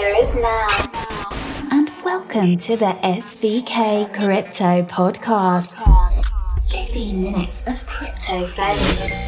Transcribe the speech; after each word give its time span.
future 0.00 0.14
is 0.16 0.34
now. 0.36 0.66
And 1.72 1.90
welcome 2.04 2.56
to 2.58 2.76
the 2.76 2.96
SVK 3.02 4.12
Crypto 4.14 4.82
Podcast. 4.84 5.76
15 6.70 7.22
minutes 7.22 7.66
of 7.66 7.86
crypto 7.86 8.46
fame. 8.46 9.18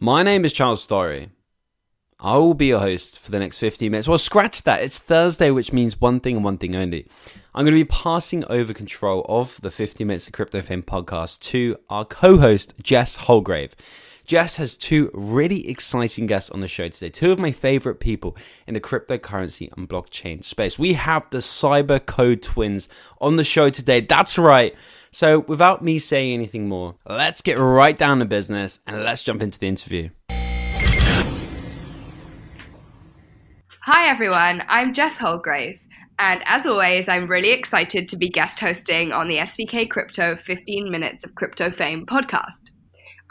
My 0.00 0.22
name 0.22 0.44
is 0.44 0.52
Charles 0.52 0.84
Storry. 0.84 1.30
I 2.18 2.36
will 2.36 2.54
be 2.54 2.66
your 2.66 2.80
host 2.80 3.18
for 3.18 3.30
the 3.30 3.38
next 3.38 3.58
15 3.58 3.90
minutes. 3.90 4.08
Well, 4.08 4.18
scratch 4.18 4.62
that. 4.62 4.82
It's 4.82 4.98
Thursday, 4.98 5.50
which 5.50 5.72
means 5.72 6.00
one 6.00 6.20
thing 6.20 6.36
and 6.36 6.44
one 6.44 6.58
thing 6.58 6.74
only. 6.74 7.06
I'm 7.54 7.64
going 7.64 7.74
to 7.76 7.84
be 7.84 7.88
passing 7.88 8.44
over 8.46 8.74
control 8.74 9.24
of 9.28 9.60
the 9.62 9.70
15 9.70 10.06
Minutes 10.06 10.26
of 10.26 10.32
Crypto 10.32 10.60
Fame 10.62 10.82
podcast 10.82 11.40
to 11.40 11.76
our 11.88 12.04
co 12.04 12.38
host, 12.38 12.74
Jess 12.82 13.16
Houlgrave. 13.16 13.72
Jess 14.30 14.58
has 14.58 14.76
two 14.76 15.10
really 15.12 15.68
exciting 15.68 16.28
guests 16.28 16.50
on 16.50 16.60
the 16.60 16.68
show 16.68 16.86
today. 16.86 17.08
Two 17.08 17.32
of 17.32 17.40
my 17.40 17.50
favorite 17.50 17.96
people 17.96 18.36
in 18.64 18.74
the 18.74 18.80
cryptocurrency 18.80 19.76
and 19.76 19.88
blockchain 19.88 20.44
space. 20.44 20.78
We 20.78 20.92
have 20.92 21.28
the 21.30 21.38
Cybercode 21.38 22.40
twins 22.40 22.88
on 23.20 23.34
the 23.34 23.42
show 23.42 23.70
today. 23.70 24.02
That's 24.02 24.38
right. 24.38 24.72
So, 25.10 25.40
without 25.40 25.82
me 25.82 25.98
saying 25.98 26.32
anything 26.32 26.68
more, 26.68 26.94
let's 27.08 27.42
get 27.42 27.58
right 27.58 27.98
down 27.98 28.20
to 28.20 28.24
business 28.24 28.78
and 28.86 29.02
let's 29.02 29.24
jump 29.24 29.42
into 29.42 29.58
the 29.58 29.66
interview. 29.66 30.10
Hi, 33.80 34.06
everyone. 34.08 34.62
I'm 34.68 34.94
Jess 34.94 35.18
Houlgrave. 35.18 35.80
And 36.20 36.40
as 36.46 36.66
always, 36.66 37.08
I'm 37.08 37.26
really 37.26 37.50
excited 37.50 38.08
to 38.10 38.16
be 38.16 38.28
guest 38.28 38.60
hosting 38.60 39.10
on 39.10 39.26
the 39.26 39.38
SVK 39.38 39.90
Crypto 39.90 40.36
15 40.36 40.88
Minutes 40.88 41.24
of 41.24 41.34
Crypto 41.34 41.72
Fame 41.72 42.06
podcast. 42.06 42.70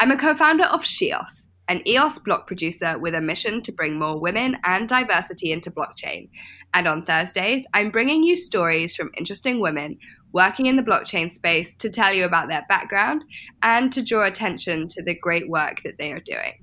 I'm 0.02 0.12
a 0.12 0.17
co 0.17 0.34
founder 0.34 0.63
of 0.63 0.81
shEOS, 0.81 1.45
an 1.67 1.85
EOS 1.85 2.20
block 2.20 2.48
producer 2.48 2.98
with 2.98 3.16
a 3.16 3.21
mission 3.21 3.62
to 3.63 3.73
bring 3.73 3.99
more 3.99 4.18
women 4.18 4.57
and 4.63 4.87
diversity 4.87 5.51
into 5.51 5.71
blockchain. 5.71 6.29
And 6.74 6.87
on 6.87 7.04
Thursdays, 7.04 7.65
I'm 7.74 7.90
bringing 7.90 8.24
you 8.24 8.37
stories 8.37 8.96
from 8.96 9.12
interesting 9.18 9.59
women 9.59 9.98
working 10.32 10.68
in 10.68 10.77
the 10.77 10.84
blockchain 10.84 11.29
space 11.29 11.76
to 11.76 11.90
tell 11.90 12.13
you 12.13 12.24
about 12.24 12.49
their 12.49 12.65
background 12.70 13.26
and 13.62 13.91
to 13.91 14.01
draw 14.01 14.26
attention 14.26 14.87
to 14.87 15.04
the 15.04 15.20
great 15.20 15.49
work 15.49 15.82
that 15.84 15.98
they 15.98 16.13
are 16.13 16.21
doing 16.21 16.54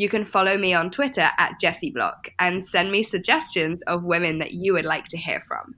you 0.00 0.08
can 0.08 0.24
follow 0.24 0.56
me 0.56 0.72
on 0.72 0.90
Twitter 0.90 1.26
at 1.36 1.60
JessieBlock 1.62 2.30
and 2.38 2.64
send 2.64 2.90
me 2.90 3.02
suggestions 3.02 3.82
of 3.82 4.02
women 4.02 4.38
that 4.38 4.52
you 4.52 4.72
would 4.72 4.86
like 4.86 5.04
to 5.08 5.18
hear 5.18 5.40
from. 5.40 5.74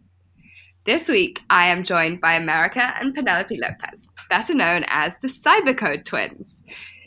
This 0.85 1.09
week, 1.09 1.41
I 1.49 1.69
am 1.69 1.85
joined 1.85 2.21
by 2.21 2.33
America 2.33 2.93
and 3.01 3.15
Penelope 3.15 3.57
Lopez, 3.57 4.09
better 4.29 4.53
known 4.53 4.85
as 4.89 5.17
the 5.19 5.29
Cybercode 5.29 6.05
twins. 6.05 6.61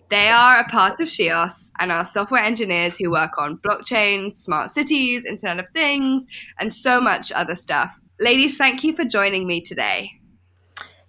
They 0.10 0.30
are 0.30 0.60
a 0.60 0.70
part 0.70 1.02
of 1.02 1.10
shEOS 1.10 1.72
and 1.80 1.92
are 1.92 2.06
software 2.06 2.42
engineers 2.42 2.98
who 2.98 3.12
work 3.12 3.32
on 3.38 3.58
blockchain, 3.58 4.32
smart 4.32 4.72
cities, 4.72 5.26
Internet 5.26 5.60
of 5.60 5.68
Things, 5.74 6.26
and 6.58 6.72
so 6.72 7.02
much 7.02 7.34
other 7.34 7.58
stuff. 7.58 8.00
Ladies, 8.22 8.56
thank 8.56 8.82
you 8.82 8.96
for 8.96 9.04
joining 9.04 9.46
me 9.46 9.60
today. 9.60 10.10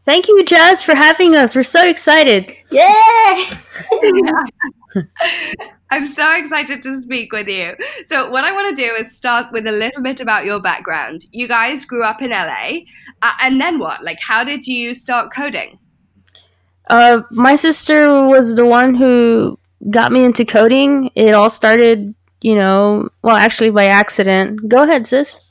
Thank 0.04 0.26
you, 0.26 0.44
Jazz, 0.44 0.82
for 0.82 0.96
having 0.96 1.36
us. 1.36 1.54
We're 1.54 1.62
so 1.62 1.86
excited. 1.86 2.52
Yay! 2.72 3.46
I'm 5.90 6.06
so 6.06 6.36
excited 6.36 6.82
to 6.82 7.02
speak 7.02 7.32
with 7.32 7.48
you. 7.48 7.74
So, 8.06 8.28
what 8.28 8.44
I 8.44 8.52
want 8.52 8.76
to 8.76 8.82
do 8.82 8.90
is 8.94 9.16
start 9.16 9.52
with 9.52 9.66
a 9.66 9.72
little 9.72 10.02
bit 10.02 10.20
about 10.20 10.44
your 10.44 10.60
background. 10.60 11.24
You 11.30 11.46
guys 11.46 11.84
grew 11.84 12.02
up 12.02 12.20
in 12.22 12.30
LA, 12.30 12.80
uh, 13.22 13.32
and 13.42 13.60
then 13.60 13.78
what? 13.78 14.02
Like, 14.02 14.18
how 14.20 14.42
did 14.42 14.66
you 14.66 14.94
start 14.94 15.32
coding? 15.32 15.78
Uh, 16.88 17.22
my 17.30 17.54
sister 17.54 18.26
was 18.26 18.54
the 18.54 18.66
one 18.66 18.94
who 18.94 19.58
got 19.90 20.12
me 20.12 20.24
into 20.24 20.44
coding. 20.44 21.10
It 21.14 21.34
all 21.34 21.50
started, 21.50 22.14
you 22.40 22.54
know, 22.54 23.08
well, 23.22 23.36
actually 23.36 23.70
by 23.70 23.86
accident. 23.86 24.68
Go 24.68 24.82
ahead, 24.82 25.06
sis. 25.06 25.42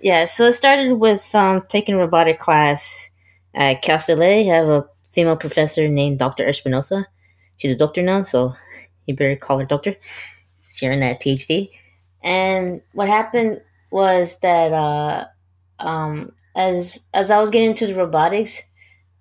Yeah, 0.00 0.26
so 0.26 0.46
it 0.46 0.52
started 0.52 0.94
with 0.94 1.34
um, 1.34 1.62
taking 1.68 1.94
a 1.94 1.98
robotic 1.98 2.38
class 2.38 3.10
at 3.54 3.82
Cal 3.82 3.98
I 4.22 4.42
have 4.44 4.68
a 4.68 4.86
female 5.10 5.36
professor 5.36 5.88
named 5.88 6.18
Dr. 6.18 6.46
Espinosa. 6.46 7.06
She's 7.56 7.72
a 7.72 7.76
doctor 7.76 8.02
now, 8.02 8.22
so 8.22 8.54
you 9.06 9.14
better 9.14 9.36
call 9.36 9.58
her 9.58 9.64
doctor. 9.64 9.96
She 10.70 10.86
earned 10.86 11.02
that 11.02 11.22
PhD. 11.22 11.70
And 12.22 12.82
what 12.92 13.08
happened 13.08 13.60
was 13.90 14.40
that 14.40 14.72
uh, 14.72 15.26
um, 15.78 16.32
as 16.54 17.04
as 17.14 17.30
I 17.30 17.40
was 17.40 17.50
getting 17.50 17.70
into 17.70 17.86
the 17.86 17.94
robotics, 17.94 18.62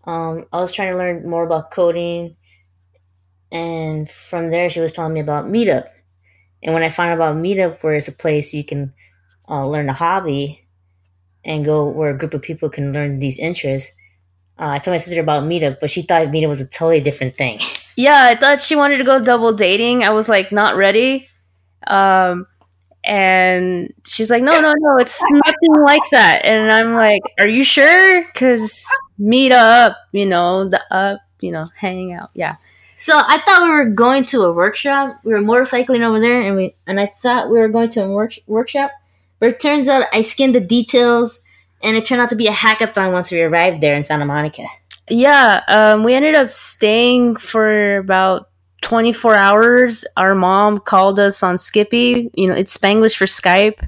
um, 0.06 0.46
I 0.52 0.62
was 0.62 0.74
trying 0.74 0.92
to 0.92 0.98
learn 0.98 1.28
more 1.30 1.46
about 1.46 1.72
coding, 1.72 2.36
and 3.52 4.10
from 4.10 4.50
there 4.50 4.70
she 4.70 4.80
was 4.80 4.94
telling 4.94 5.14
me 5.14 5.20
about 5.20 5.46
Meetup. 5.46 5.88
And 6.64 6.74
when 6.74 6.84
I 6.84 6.90
found 6.90 7.12
out 7.12 7.16
about 7.16 7.36
Meetup, 7.36 7.84
where 7.84 7.94
it's 7.94 8.08
a 8.08 8.12
place 8.12 8.54
you 8.54 8.64
can 8.64 8.94
uh, 9.48 9.68
learn 9.68 9.90
a 9.90 9.94
hobby 9.94 10.68
and 11.44 11.64
go 11.64 11.88
where 11.88 12.10
a 12.10 12.18
group 12.18 12.34
of 12.34 12.42
people 12.42 12.70
can 12.70 12.92
learn 12.92 13.20
these 13.20 13.38
interests, 13.38 13.92
uh, 14.58 14.70
I 14.70 14.80
told 14.80 14.94
my 14.94 14.98
sister 14.98 15.22
about 15.22 15.44
Meetup, 15.44 15.80
but 15.80 15.92
she 15.92 16.02
thought 16.02 16.28
Meetup 16.28 16.50
was 16.50 16.62
a 16.62 16.68
totally 16.68 17.02
different 17.02 17.36
thing. 17.36 17.60
Yeah, 17.96 18.24
I 18.24 18.36
thought 18.36 18.62
she 18.62 18.76
wanted 18.76 18.98
to 18.98 19.04
go 19.04 19.24
double 19.24 19.54
dating. 19.54 20.04
I 20.04 20.10
was 20.10 20.28
like, 20.28 20.52
not 20.52 20.76
ready. 20.76 21.30
Um, 21.88 22.48
and 23.04 23.94
she's 24.06 24.30
like, 24.30 24.44
no, 24.44 24.60
no, 24.60 24.74
no, 24.78 24.98
it's 24.98 25.22
nothing 25.32 25.84
like 25.84 26.02
that. 26.12 26.44
And 26.44 26.72
I'm 26.72 26.94
like, 26.94 27.22
are 27.40 27.48
you 27.48 27.64
sure? 27.64 28.26
Because 28.26 28.86
meet 29.18 29.52
up, 29.52 29.98
you 30.12 30.26
know, 30.26 30.68
the 30.68 30.82
up, 30.94 31.20
you 31.40 31.52
know, 31.52 31.66
hanging 31.76 32.14
out. 32.14 32.32
Yeah. 32.34 32.56
So 32.98 33.14
I 33.16 33.40
thought 33.40 33.64
we 33.64 33.72
were 33.72 33.86
going 33.86 34.26
to 34.28 34.44
a 34.44 34.54
workshop. 34.54 35.20
We 35.24 35.34
were 35.34 35.40
motorcycling 35.40 36.02
over 36.02 36.20
there, 36.20 36.42
and 36.42 36.56
we 36.56 36.76
and 36.88 37.00
I 37.00 37.08
thought 37.08 37.50
we 37.50 37.60
were 37.60 37.68
going 37.68 37.90
to 37.92 38.06
a 38.06 38.10
work, 38.10 38.34
workshop. 38.48 38.92
But 39.40 39.50
it 39.50 39.60
turns 39.60 39.90
out 39.90 40.06
I 40.14 40.22
skimmed 40.22 40.56
the 40.56 40.62
details 40.62 41.40
and 41.84 41.96
it 41.96 42.06
turned 42.06 42.22
out 42.22 42.30
to 42.30 42.36
be 42.36 42.48
a 42.48 42.52
hackathon 42.52 43.12
once 43.12 43.32
we 43.32 43.42
arrived 43.42 43.82
there 43.82 43.96
in 43.96 44.04
Santa 44.04 44.26
Monica. 44.26 44.66
Yeah, 45.10 45.62
um, 45.68 46.04
we 46.04 46.14
ended 46.14 46.36
up 46.36 46.50
staying 46.50 47.36
for 47.36 47.98
about 47.98 48.50
24 48.82 49.36
hours. 49.36 50.06
Our 50.18 50.34
mom 50.36 50.80
called 50.80 51.20
us 51.20 51.44
on 51.44 51.60
Skippy, 51.60 52.32
you 52.34 52.48
know, 52.48 52.56
it's 52.56 52.76
Spanglish 52.76 53.16
for 53.16 53.26
Skype. 53.26 53.88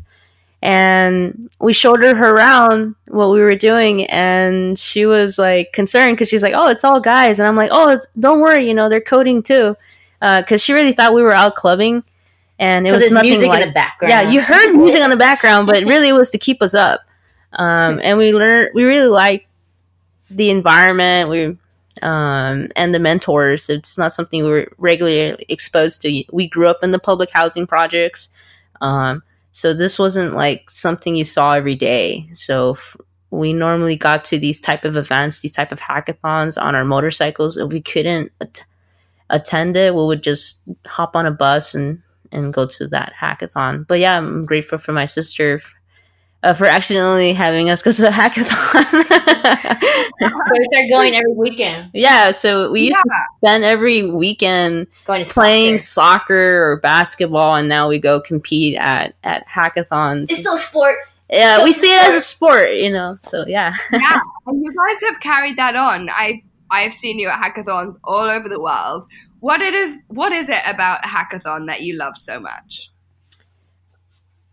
And 0.62 1.50
we 1.60 1.74
showed 1.74 2.02
her 2.02 2.12
around 2.12 2.96
what 3.08 3.30
we 3.30 3.42
were 3.42 3.56
doing, 3.56 4.06
and 4.06 4.78
she 4.78 5.06
was 5.06 5.38
like 5.38 5.72
concerned 5.72 6.14
because 6.18 6.30
she's 6.30 6.42
like, 6.42 6.56
"Oh, 6.56 6.68
it's 6.68 6.84
all 6.84 7.00
guys," 7.00 7.38
and 7.38 7.48
I'm 7.48 7.56
like, 7.56 7.70
"Oh, 7.72 7.90
it's, 7.90 8.08
don't 8.20 8.42
worry, 8.42 8.68
you 8.68 8.74
know, 8.74 8.90
they're 8.90 9.00
coding 9.00 9.44
too," 9.44 9.76
because 10.20 10.52
uh, 10.52 10.58
she 10.58 10.74
really 10.74 10.94
thought 10.94 11.14
we 11.14 11.22
were 11.22 11.36
out 11.36 11.54
clubbing, 11.56 12.04
and 12.58 12.88
it 12.88 12.92
was 12.92 13.12
nothing 13.12 13.30
music 13.30 13.50
like, 13.50 13.62
in 13.62 13.68
the 13.68 13.74
background. 13.74 14.10
Yeah, 14.10 14.22
you 14.22 14.42
heard 14.42 14.72
music 14.76 15.04
on 15.04 15.12
the 15.12 15.16
background, 15.16 15.68
but 15.68 15.84
really 15.84 16.08
it 16.08 16.14
was 16.14 16.32
to 16.32 16.40
keep 16.40 16.64
us 16.64 16.74
up 16.74 17.02
um, 17.54 18.00
and 18.04 18.18
we 18.18 18.34
learned 18.34 18.72
we 18.74 18.84
really 18.84 19.08
like 19.08 19.47
the 20.30 20.50
environment 20.50 21.30
we 21.30 21.58
um, 22.02 22.70
and 22.76 22.94
the 22.94 23.00
mentors. 23.00 23.70
It's 23.70 23.98
not 23.98 24.14
something 24.14 24.44
we 24.44 24.52
are 24.52 24.72
regularly 24.78 25.46
exposed 25.50 26.02
to. 26.04 26.24
We 26.32 26.48
grew 26.48 26.68
up 26.68 26.84
in 26.84 26.92
the 26.92 27.00
public 27.00 27.30
housing 27.32 27.68
projects, 27.68 28.30
um, 28.82 29.24
so 29.52 29.74
this 29.74 29.98
wasn't 29.98 30.36
like 30.36 30.70
something 30.70 31.16
you 31.16 31.24
saw 31.24 31.54
every 31.54 31.76
day. 31.76 32.30
So 32.34 32.72
f- 32.74 32.98
we 33.32 33.54
normally 33.54 33.96
got 33.96 34.24
to 34.26 34.38
these 34.38 34.62
type 34.62 34.86
of 34.86 34.96
events, 34.96 35.42
these 35.42 35.52
type 35.54 35.72
of 35.72 35.80
hackathons 35.82 36.62
on 36.62 36.76
our 36.76 36.86
motorcycles. 36.86 37.58
If 37.58 37.72
we 37.72 37.82
couldn't 37.82 38.32
at- 38.40 38.64
attend 39.30 39.76
it, 39.76 39.96
we 39.96 40.06
would 40.06 40.22
just 40.24 40.62
hop 40.86 41.16
on 41.16 41.26
a 41.26 41.32
bus 41.32 41.74
and 41.74 42.02
and 42.32 42.54
go 42.54 42.66
to 42.68 42.88
that 42.90 43.14
hackathon. 43.20 43.88
But 43.88 44.00
yeah, 44.00 44.18
I'm 44.18 44.44
grateful 44.44 44.78
for 44.78 44.92
my 44.92 45.06
sister 45.06 45.62
uh, 46.44 46.54
for 46.54 46.66
accidentally 46.66 47.34
having 47.34 47.70
us 47.70 47.82
go 47.82 47.92
to 47.92 48.08
a 48.08 48.12
hackathon. 48.12 48.84
so 48.84 50.28
we 50.58 50.66
started 50.66 50.90
going 50.90 51.16
every 51.16 51.34
weekend. 51.34 51.90
Yeah, 51.94 52.32
so 52.32 52.72
we 52.72 52.82
used 52.82 52.98
yeah. 52.98 53.14
to 53.14 53.20
spend 53.38 53.64
every 53.64 54.10
weekend 54.10 54.88
going 55.06 55.24
to 55.24 55.34
playing 55.34 55.78
soccer. 55.78 56.20
soccer. 56.20 56.72
or 56.72 56.78
basketball, 56.78 57.56
and 57.56 57.68
now 57.68 57.90
we 57.90 58.00
go 58.00 58.22
compete 58.22 58.76
at 58.78 59.16
at 59.24 59.48
hackathons. 59.48 60.24
It's 60.24 60.40
still 60.40 60.56
a 60.56 60.60
sport. 60.60 60.96
Yeah, 61.30 61.64
we 61.64 61.72
see 61.72 61.94
it 61.94 62.02
as 62.02 62.16
a 62.16 62.22
sport, 62.36 62.74
you 62.74 62.92
know. 62.92 63.18
So 63.22 63.46
yeah. 63.48 63.74
yeah, 63.92 64.20
and 64.46 64.62
you 64.64 64.72
guys 64.72 65.10
have 65.10 65.20
carried 65.20 65.58
that 65.58 65.76
on. 65.76 66.10
I 66.12 66.44
I've 66.70 66.94
seen 66.94 67.20
you 67.20 67.30
at 67.30 67.36
hackathons 67.36 67.98
all 68.04 68.30
over 68.30 68.48
the 68.48 68.62
world. 68.62 69.06
What 69.40 69.62
it 69.62 69.74
is? 69.74 70.04
What 70.08 70.32
is 70.32 70.50
it 70.50 70.62
about 70.68 71.02
hackathon 71.04 71.68
that 71.68 71.82
you 71.82 71.96
love 71.98 72.18
so 72.18 72.40
much? 72.40 72.92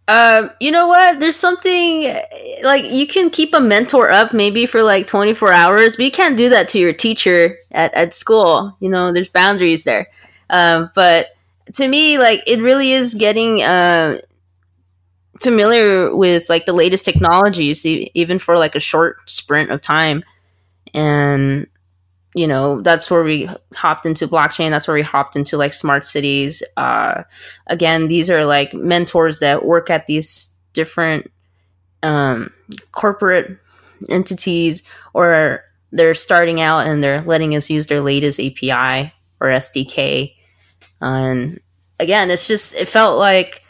Um, 0.07 0.51
you 0.61 0.71
know 0.71 0.87
what? 0.87 1.19
There's 1.19 1.37
something 1.37 2.15
like 2.63 2.85
you 2.85 3.07
can 3.07 3.31
keep 3.31 3.55
a 3.55 3.61
mentor 3.61 4.11
up 4.11 4.35
maybe 4.35 4.67
for 4.67 4.83
like 4.83 5.07
24 5.07 5.53
hours, 5.53 5.97
but 5.97 6.05
you 6.05 6.11
can't 6.11 6.37
do 6.37 6.51
that 6.51 6.69
to 6.71 6.79
your 6.79 6.93
teacher 6.93 7.57
at, 7.73 7.95
at 7.95 8.13
school. 8.13 8.77
You 8.81 8.91
know, 8.91 9.13
there's 9.13 9.31
boundaries 9.31 9.85
there. 9.85 10.09
Um, 10.51 10.91
but 10.95 11.29
to 11.75 11.89
me, 11.89 12.19
like 12.19 12.43
it 12.47 12.61
really 12.61 12.93
is 12.93 13.15
getting 13.15 13.63
uh, 13.63 14.19
familiar 15.41 16.15
with 16.15 16.51
like 16.51 16.67
the 16.67 16.75
latest 16.75 17.07
technologies, 17.07 17.87
even 17.87 18.39
for 18.39 18.59
like 18.59 18.75
a 18.75 18.81
short 18.81 19.31
sprint 19.31 19.71
of 19.71 19.81
time. 19.81 20.23
And 20.93 21.67
you 22.35 22.47
know 22.47 22.81
that's 22.81 23.11
where 23.11 23.23
we 23.23 23.49
hopped 23.75 24.07
into 24.07 24.27
blockchain 24.29 24.71
that's 24.71 24.89
where 24.89 24.97
we 24.97 25.03
hopped 25.03 25.37
into 25.37 25.57
like 25.57 25.73
smart 25.73 26.05
cities. 26.05 26.63
Uh, 26.77 27.23
again 27.67 28.09
these 28.09 28.31
are 28.31 28.45
like 28.45 28.75
mentors 28.75 29.41
that 29.41 29.65
work 29.65 29.91
at 29.91 30.07
these 30.07 30.57
different 30.73 31.31
um, 32.03 32.53
corporate 32.93 33.59
entities 34.09 34.83
or 35.15 35.63
they're 35.93 36.15
starting 36.15 36.61
out 36.61 36.87
and 36.87 37.03
they're 37.03 37.23
letting 37.23 37.55
us 37.55 37.71
use 37.71 37.87
their 37.87 38.01
latest 38.01 38.41
api 38.41 39.13
or 39.41 39.49
sdk 39.49 40.35
and 41.01 41.59
again 42.01 42.31
it's 42.31 42.49
just 42.49 42.75
it 42.75 42.89
felt 42.89 43.19
like 43.19 43.64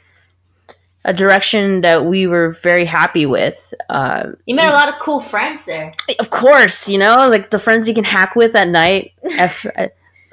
a 1.05 1.13
direction 1.13 1.83
that 1.83 2.07
we 2.07 2.27
were 2.27 2.51
very 2.63 2.85
happy 2.87 3.27
with 3.27 3.75
uh, 3.91 4.29
You 4.47 4.55
met 4.55 4.69
a 4.71 4.73
lot 4.73 4.89
of 4.89 4.99
cool 5.01 5.21
friends 5.21 5.67
there. 5.67 5.95
of 6.19 6.31
course, 6.31 6.89
you 6.89 6.99
know, 6.99 7.29
like 7.29 7.51
the 7.51 7.59
friends 7.59 7.89
you 7.89 7.95
can 7.95 8.05
hack 8.05 8.35
with 8.37 8.55
at 8.57 8.69
night. 8.69 9.13
If, 9.23 9.67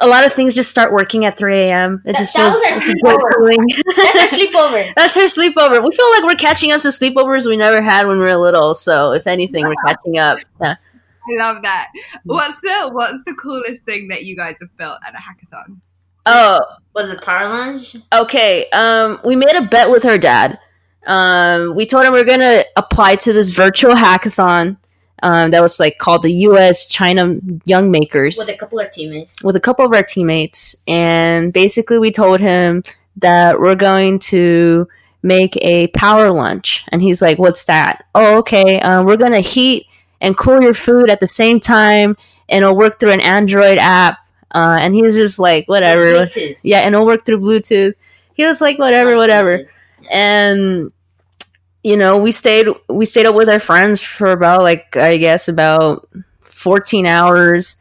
a 0.03 0.07
lot 0.07 0.25
of 0.25 0.33
things 0.33 0.55
just 0.55 0.71
start 0.71 0.91
working 0.91 1.25
at 1.25 1.37
3 1.37 1.55
a.m. 1.59 2.01
It 2.05 2.13
That- 2.13 2.17
just 2.17 2.33
that 2.33 2.39
feels 2.51 2.53
was 2.55 2.65
our 2.65 2.71
it's 2.77 2.89
a 2.89 2.93
sleepover. 2.93 3.17
good 3.21 3.35
feeling. 3.35 3.67
That's 4.15 4.33
our 4.33 4.39
sleepover. 4.39 4.93
That's 4.95 5.15
her 5.15 5.25
sleepover. 5.25 5.83
We 5.83 5.95
feel 5.95 6.09
like 6.15 6.23
we're 6.23 6.35
catching 6.35 6.71
up 6.71 6.81
to 6.81 6.87
sleepovers 6.87 7.45
we 7.45 7.55
never 7.55 7.81
had 7.83 8.07
when 8.07 8.17
we 8.17 8.23
were 8.25 8.35
little. 8.35 8.73
So 8.73 9.11
if 9.11 9.27
anything, 9.27 9.63
we're 9.67 9.75
catching 9.85 10.17
up. 10.17 10.39
Yeah. 10.59 10.75
I 10.77 11.37
love 11.37 11.61
that. 11.61 11.89
What's 12.23 12.59
the 12.61 12.89
what's 12.93 13.23
the 13.25 13.35
coolest 13.35 13.85
thing 13.85 14.07
that 14.07 14.23
you 14.23 14.35
guys 14.35 14.55
have 14.59 14.75
built 14.75 14.97
at 15.07 15.13
a 15.13 15.17
hackathon? 15.17 15.77
Oh, 16.25 16.59
Was 16.93 17.11
it 17.11 17.21
Power 17.21 17.47
Lunch? 17.49 17.95
okay. 18.13 18.67
Um, 18.71 19.19
we 19.23 19.35
made 19.35 19.55
a 19.55 19.63
bet 19.67 19.89
with 19.89 20.03
her 20.03 20.17
dad. 20.17 20.59
Um, 21.07 21.73
we 21.75 21.85
told 21.85 22.05
him 22.05 22.13
we 22.13 22.19
are 22.19 22.25
gonna 22.25 22.63
apply 22.77 23.15
to 23.17 23.33
this 23.33 23.49
virtual 23.51 23.93
hackathon. 23.95 24.77
Um, 25.23 25.51
that 25.51 25.61
was 25.61 25.79
like 25.79 25.99
called 25.99 26.23
the 26.23 26.33
U.S. 26.49 26.87
China 26.87 27.35
Young 27.65 27.91
Makers. 27.91 28.37
With 28.39 28.49
a 28.49 28.57
couple 28.57 28.79
of 28.79 28.85
our 28.85 28.89
teammates. 28.89 29.43
with 29.43 29.55
a 29.55 29.59
couple 29.59 29.85
of 29.85 29.93
our 29.93 30.01
teammates 30.01 30.75
and 30.87 31.53
basically 31.53 31.99
we 31.99 32.09
told 32.11 32.39
him 32.39 32.83
that 33.17 33.59
we're 33.59 33.75
going 33.75 34.17
to 34.17 34.87
make 35.21 35.55
a 35.57 35.87
power 35.89 36.31
lunch 36.31 36.85
and 36.91 37.03
he's 37.03 37.21
like 37.21 37.37
what's 37.37 37.65
that 37.65 38.03
oh 38.15 38.37
okay 38.39 38.79
uh, 38.79 39.03
we're 39.03 39.15
going 39.17 39.31
to 39.33 39.41
heat 39.41 39.85
and 40.21 40.35
cool 40.37 40.59
your 40.63 40.73
food 40.73 41.07
at 41.11 41.19
the 41.19 41.27
same 41.27 41.59
time 41.59 42.15
and 42.49 42.63
it'll 42.63 42.75
work 42.75 42.99
through 42.99 43.11
an 43.11 43.21
android 43.21 43.77
app 43.77 44.17
uh, 44.53 44.77
and 44.79 44.93
he 44.93 45.01
was 45.01 45.15
just 45.15 45.39
like 45.39 45.67
whatever. 45.67 46.13
Bluetooth. 46.13 46.57
yeah 46.63 46.79
and 46.79 46.93
it'll 46.95 47.05
work 47.05 47.25
through 47.25 47.39
bluetooth. 47.39 47.93
He 48.33 48.45
was 48.45 48.61
like 48.61 48.77
whatever 48.79 49.15
whatever. 49.17 49.59
And 50.09 50.91
you 51.83 51.97
know 51.97 52.17
we 52.19 52.31
stayed 52.31 52.67
we 52.89 53.05
stayed 53.05 53.25
up 53.25 53.35
with 53.35 53.49
our 53.49 53.59
friends 53.59 54.01
for 54.01 54.29
about 54.31 54.61
like 54.61 54.95
i 54.97 55.17
guess 55.17 55.47
about 55.47 56.07
14 56.43 57.05
hours. 57.05 57.77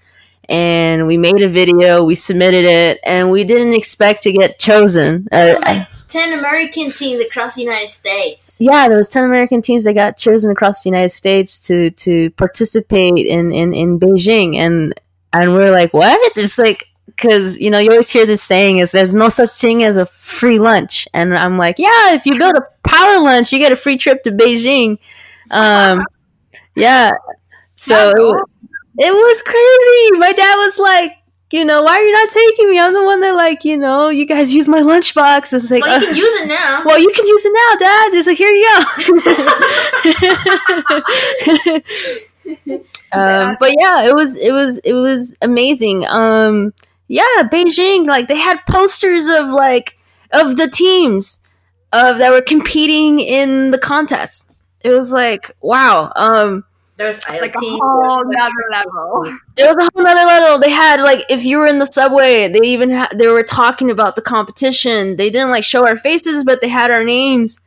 And 0.49 1.07
we 1.07 1.17
made 1.17 1.43
a 1.43 1.49
video 1.49 2.03
we 2.05 2.15
submitted 2.17 2.65
it 2.65 2.99
and 3.05 3.31
we 3.31 3.45
didn't 3.45 3.75
expect 3.75 4.23
to 4.23 4.33
get 4.33 4.59
chosen. 4.59 5.29
Uh, 5.31 5.55
like 5.63 5.87
10 6.09 6.37
American 6.41 6.91
teams 6.91 7.21
across 7.21 7.55
the 7.55 7.63
United 7.63 7.89
States. 7.89 8.57
yeah 8.59 8.89
there 8.89 8.99
was 8.99 9.09
10 9.09 9.25
american 9.27 9.63
teams 9.63 9.85
that 9.85 9.95
got 9.95 10.17
chosen 10.19 10.51
across 10.51 10.83
the 10.83 10.89
united 10.91 11.11
states 11.11 11.61
to 11.69 11.91
to 11.91 12.31
participate 12.33 13.27
in 13.27 13.53
in, 13.53 13.73
in 13.73 14.01
beijing. 14.01 14.57
And 14.57 14.93
and 15.33 15.53
we're 15.53 15.71
like 15.71 15.93
what? 15.95 16.19
It's 16.37 16.59
like 16.59 16.87
because 17.07 17.59
you 17.59 17.71
know 17.71 17.79
you 17.79 17.91
always 17.91 18.11
hear 18.11 18.25
this 18.27 18.43
saying 18.43 18.79
is 18.79 18.93
there's 18.93 19.15
no 19.15 19.29
such 19.29 19.51
thing 19.51 19.83
as 19.83 19.97
a 19.97 20.07
free 20.07 20.59
lunch. 20.59 21.07
And 21.13 21.37
i'm 21.37 21.59
like 21.59 21.79
yeah 21.79 22.15
if 22.15 22.25
you 22.25 22.39
build 22.39 22.57
a 22.57 22.63
power 22.89 23.21
lunch 23.21 23.53
you 23.53 23.59
get 23.59 23.73
a 23.73 23.77
free 23.77 23.97
trip 23.99 24.23
to 24.25 24.31
beijing. 24.31 24.99
Um 25.51 26.03
yeah. 26.75 27.11
So 27.77 28.11
it, 28.17 28.45
it 28.99 29.13
was 29.13 29.43
crazy. 29.43 30.19
My 30.19 30.33
dad 30.33 30.57
was 30.57 30.79
like 30.79 31.17
you 31.51 31.65
know 31.65 31.83
why 31.83 31.97
are 31.99 32.03
you 32.03 32.13
not 32.13 32.31
taking 32.31 32.71
me? 32.71 32.79
I'm 32.79 32.93
the 32.95 33.03
one 33.03 33.21
that 33.21 33.35
like 33.35 33.65
you 33.65 33.77
know 33.77 34.09
you 34.09 34.25
guys 34.25 34.55
use 34.55 34.69
my 34.69 34.81
lunchbox. 34.81 35.53
It's 35.53 35.71
like 35.71 35.83
Well, 35.83 36.01
you 36.01 36.07
uh, 36.07 36.11
can 36.11 36.17
use 36.17 36.41
it 36.43 36.47
now. 36.49 36.83
well, 36.87 36.99
you 36.99 37.11
can 37.11 37.27
use 37.27 37.45
it 37.45 37.53
now, 37.53 37.77
Dad. 37.77 38.15
It's 38.15 38.27
like, 38.29 38.39
here 38.39 38.51
you 38.51 38.67
go. 41.75 41.81
um, 43.13 43.57
but 43.61 43.75
yeah, 43.79 44.05
it 44.05 44.15
was 44.15 44.37
it 44.37 44.53
was 44.53 44.79
it 44.79 44.93
was 44.93 45.37
amazing. 45.43 46.05
Um, 46.09 46.73
yeah, 47.09 47.49
Beijing, 47.53 48.07
like 48.07 48.29
they 48.29 48.39
had 48.39 48.59
posters 48.69 49.29
of 49.29 49.49
like 49.49 49.99
of 50.33 50.57
the 50.57 50.69
teams 50.69 51.47
of 51.93 52.19
that 52.19 52.33
were 52.33 52.43
competing 52.43 53.19
in 53.19 53.71
the 53.71 53.79
contest. 53.79 54.53
It 54.83 54.91
was 54.91 55.13
like, 55.13 55.55
wow. 55.61 56.13
Um, 56.17 56.65
There's 56.97 57.21
IoT. 57.21 57.41
Like 57.41 57.55
a 57.55 57.59
whole 57.59 58.25
nother 58.25 58.65
level. 58.71 59.25
it 59.57 59.67
was 59.67 59.77
a 59.77 59.91
whole 59.93 60.05
nother 60.05 60.25
level. 60.25 60.59
They 60.59 60.71
had 60.71 61.01
like 61.01 61.25
if 61.29 61.45
you 61.45 61.59
were 61.59 61.67
in 61.67 61.79
the 61.79 61.87
subway, 61.87 62.49
they 62.49 62.67
even 62.69 62.91
ha- 62.91 63.11
they 63.15 63.27
were 63.29 63.43
talking 63.43 63.91
about 63.91 64.17
the 64.17 64.23
competition. 64.23 65.17
They 65.17 65.31
didn't 65.31 65.51
like 65.51 65.65
show 65.65 65.87
our 65.87 65.97
faces, 65.97 66.45
but 66.45 66.61
they 66.61 66.69
had 66.69 66.91
our 66.91 67.05
names. 67.05 67.61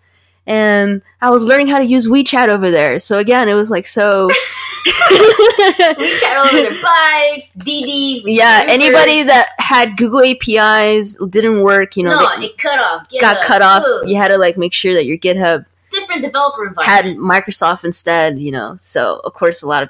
And 0.45 1.01
I 1.21 1.29
was 1.29 1.43
learning 1.43 1.67
how 1.67 1.79
to 1.79 1.85
use 1.85 2.07
WeChat 2.07 2.49
over 2.49 2.69
there. 2.71 2.99
So 2.99 3.17
again, 3.17 3.47
it 3.47 3.53
was 3.53 3.69
like 3.69 3.85
so. 3.85 4.29
we 5.97 6.17
chat 6.19 6.37
over 6.37 6.55
their 6.57 6.81
bikes, 6.81 7.51
Didi. 7.53 8.23
yeah, 8.25 8.61
Uber. 8.61 8.71
anybody 8.71 9.23
that 9.23 9.49
had 9.59 9.95
Google 9.97 10.23
APIs 10.23 11.15
didn't 11.29 11.61
work. 11.61 11.95
You 11.95 12.03
know, 12.03 12.11
no, 12.11 12.39
they 12.39 12.47
it 12.47 12.57
cut 12.57 12.79
off. 12.79 13.09
Get 13.09 13.21
got 13.21 13.43
cut 13.45 13.61
off. 13.61 13.83
Ooh. 13.85 14.03
You 14.05 14.17
had 14.17 14.27
to 14.29 14.37
like 14.37 14.57
make 14.57 14.73
sure 14.73 14.93
that 14.93 15.05
your 15.05 15.17
GitHub 15.17 15.65
Different 15.91 16.23
developer 16.23 16.73
had. 16.81 17.05
Microsoft 17.05 17.85
instead, 17.85 18.39
you 18.39 18.51
know. 18.51 18.75
So 18.79 19.21
of 19.23 19.33
course, 19.33 19.61
a 19.61 19.67
lot 19.67 19.83
of 19.83 19.89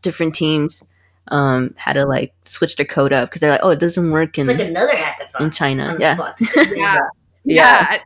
different 0.00 0.34
teams 0.34 0.82
um, 1.28 1.74
had 1.76 1.92
to 1.94 2.04
like 2.06 2.32
switch 2.44 2.76
their 2.76 2.86
code 2.86 3.12
up 3.12 3.28
because 3.28 3.40
they're 3.40 3.50
like, 3.50 3.60
oh, 3.62 3.70
it 3.70 3.78
doesn't 3.78 4.10
work 4.10 4.38
in 4.38 4.48
it's 4.48 4.58
like 4.58 4.68
another 4.68 4.92
hackathon. 4.94 5.40
in 5.40 5.50
China. 5.50 5.96
Yeah. 5.98 6.32
Yeah. 6.74 6.96
Yeah. 7.44 7.86
Yeah. 7.90 7.98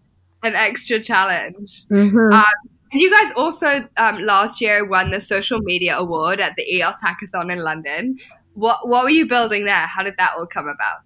An 0.42 0.54
extra 0.54 0.98
challenge. 1.00 1.86
Mhm. 1.88 2.32
Uh, 2.32 2.44
And 2.92 3.00
you 3.00 3.10
guys 3.10 3.32
also 3.36 3.88
um, 3.96 4.20
last 4.22 4.60
year 4.60 4.86
won 4.86 5.10
the 5.10 5.20
social 5.20 5.60
media 5.60 5.96
award 5.96 6.40
at 6.40 6.54
the 6.56 6.62
EOS 6.76 6.96
Hackathon 7.04 7.52
in 7.52 7.58
London. 7.58 8.18
What 8.54 8.88
what 8.88 9.04
were 9.04 9.10
you 9.10 9.26
building 9.28 9.64
there? 9.64 9.86
How 9.86 10.02
did 10.02 10.16
that 10.18 10.32
all 10.36 10.46
come 10.46 10.68
about? 10.68 10.98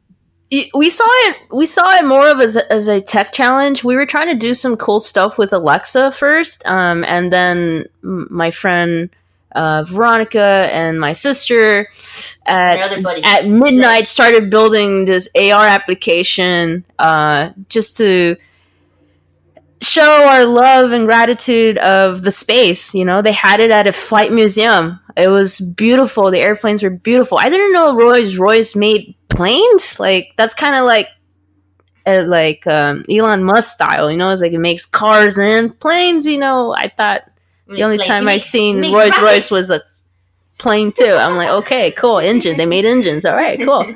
We 0.74 0.90
saw 0.90 1.06
it. 1.06 1.36
We 1.52 1.64
saw 1.64 1.94
it 1.94 2.04
more 2.04 2.28
of 2.28 2.40
as 2.40 2.56
a, 2.56 2.72
as 2.72 2.88
a 2.88 3.00
tech 3.00 3.32
challenge. 3.32 3.84
We 3.84 3.94
were 3.94 4.06
trying 4.06 4.28
to 4.28 4.34
do 4.34 4.52
some 4.52 4.76
cool 4.76 4.98
stuff 4.98 5.38
with 5.38 5.52
Alexa 5.52 6.10
first, 6.10 6.66
um, 6.66 7.04
and 7.04 7.32
then 7.32 7.86
my 8.02 8.50
friend 8.50 9.10
uh, 9.52 9.84
Veronica 9.84 10.68
and 10.72 11.00
my 11.00 11.12
sister 11.12 11.88
at 12.46 12.92
at 13.24 13.46
midnight 13.46 14.06
started 14.06 14.50
building 14.50 15.04
this 15.04 15.28
AR 15.36 15.66
application 15.66 16.84
uh, 16.98 17.50
just 17.68 17.96
to 17.98 18.36
show 19.82 20.26
our 20.28 20.44
love 20.44 20.92
and 20.92 21.06
gratitude 21.06 21.78
of 21.78 22.22
the 22.22 22.30
space. 22.30 22.94
You 22.94 23.04
know, 23.04 23.22
they 23.22 23.32
had 23.32 23.60
it 23.60 23.70
at 23.70 23.86
a 23.86 23.92
flight 23.92 24.32
museum. 24.32 25.00
It 25.16 25.28
was 25.28 25.58
beautiful. 25.60 26.30
The 26.30 26.38
airplanes 26.38 26.82
were 26.82 26.90
beautiful. 26.90 27.38
I 27.38 27.48
didn't 27.48 27.72
know 27.72 27.94
Rolls 27.94 28.36
Royce 28.36 28.76
made 28.76 29.14
planes. 29.28 29.98
Like 30.00 30.32
that's 30.36 30.54
kind 30.54 30.74
of 30.74 30.84
like. 30.84 31.08
Uh, 32.06 32.24
like 32.26 32.66
um, 32.66 33.04
Elon 33.10 33.44
Musk 33.44 33.72
style, 33.74 34.10
you 34.10 34.16
know, 34.16 34.30
it's 34.30 34.40
like 34.40 34.54
it 34.54 34.58
makes 34.58 34.86
cars 34.86 35.38
and 35.38 35.78
planes. 35.78 36.26
You 36.26 36.38
know, 36.38 36.74
I 36.74 36.88
thought 36.88 37.30
the 37.68 37.82
only 37.84 37.98
Like, 37.98 38.06
time 38.06 38.26
I 38.26 38.38
seen 38.38 38.80
Rolls 38.80 39.18
Royce 39.20 39.50
was 39.50 39.70
a 39.70 39.82
plane 40.56 40.92
too. 40.92 41.12
I'm 41.12 41.36
like, 41.36 41.50
okay, 41.50 41.92
cool, 41.92 42.18
engine. 42.18 42.56
They 42.56 42.64
made 42.64 42.86
engines. 42.86 43.26
All 43.26 43.36
right, 43.36 43.60
cool. 43.60 43.84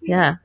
Yeah, 0.00 0.36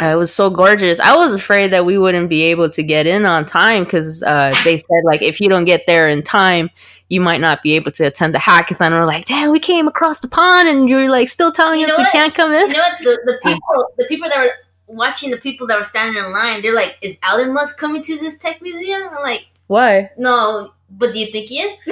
it 0.00 0.16
was 0.16 0.34
so 0.34 0.50
gorgeous. 0.50 0.98
I 0.98 1.14
was 1.16 1.32
afraid 1.32 1.72
that 1.72 1.86
we 1.86 1.98
wouldn't 1.98 2.28
be 2.28 2.42
able 2.44 2.70
to 2.70 2.82
get 2.82 3.06
in 3.06 3.24
on 3.24 3.44
time 3.44 3.84
because 3.84 4.22
uh, 4.22 4.54
they 4.64 4.76
said 4.76 5.02
like 5.04 5.22
if 5.22 5.40
you 5.40 5.48
don't 5.48 5.64
get 5.64 5.84
there 5.86 6.08
in 6.08 6.22
time, 6.22 6.70
you 7.08 7.20
might 7.20 7.40
not 7.40 7.62
be 7.62 7.74
able 7.74 7.92
to 7.92 8.04
attend 8.04 8.34
the 8.34 8.38
hackathon. 8.38 8.90
We're 8.90 9.06
like, 9.06 9.26
damn, 9.26 9.52
we 9.52 9.60
came 9.60 9.86
across 9.86 10.20
the 10.20 10.28
pond, 10.28 10.68
and 10.68 10.88
you're 10.88 11.10
like 11.10 11.28
still 11.28 11.52
telling 11.52 11.80
You 11.80 11.86
us 11.86 11.98
we 11.98 12.04
can't 12.06 12.34
come 12.34 12.52
in. 12.52 12.68
You 12.68 12.72
know 12.72 12.78
what? 12.78 12.98
The, 12.98 13.20
the 13.24 13.38
people, 13.42 13.92
the 13.98 14.06
people 14.08 14.28
that 14.28 14.38
were 14.38 14.94
watching, 14.94 15.30
the 15.30 15.36
people 15.36 15.66
that 15.68 15.78
were 15.78 15.84
standing 15.84 16.22
in 16.22 16.32
line, 16.32 16.62
they're 16.62 16.74
like, 16.74 16.98
"Is 17.02 17.18
Elon 17.22 17.52
Musk 17.52 17.78
coming 17.78 18.02
to 18.02 18.18
this 18.18 18.38
tech 18.38 18.62
museum?" 18.62 19.02
I'm 19.08 19.22
like, 19.22 19.46
Why? 19.66 20.10
"No, 20.16 20.72
but 20.98 21.12
do 21.12 21.18
you 21.18 21.30
think 21.32 21.48
he 21.48 21.60
is?" 21.60 21.76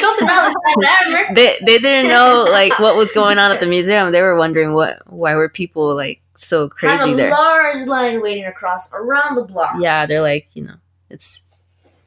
Close 0.00 0.20
enough. 0.22 0.52
It's 0.54 0.76
not 0.78 1.06
remember? 1.06 1.34
they 1.34 1.58
they 1.64 1.78
didn't 1.78 2.08
know 2.08 2.46
like 2.50 2.78
what 2.78 2.96
was 2.96 3.12
going 3.12 3.38
on 3.38 3.52
at 3.52 3.60
the 3.60 3.66
museum. 3.66 4.10
They 4.12 4.22
were 4.22 4.36
wondering 4.36 4.72
what 4.74 5.02
why 5.10 5.34
were 5.34 5.48
people 5.48 5.94
like 5.94 6.20
so 6.34 6.64
Had 6.64 6.70
crazy 6.70 7.12
a 7.12 7.16
there. 7.16 7.30
large 7.30 7.86
line 7.86 8.20
waiting 8.22 8.44
across 8.46 8.92
around 8.92 9.36
the 9.36 9.44
block. 9.44 9.76
yeah, 9.80 10.06
they're 10.06 10.22
like, 10.22 10.48
you 10.54 10.64
know, 10.64 10.74
it's 11.10 11.42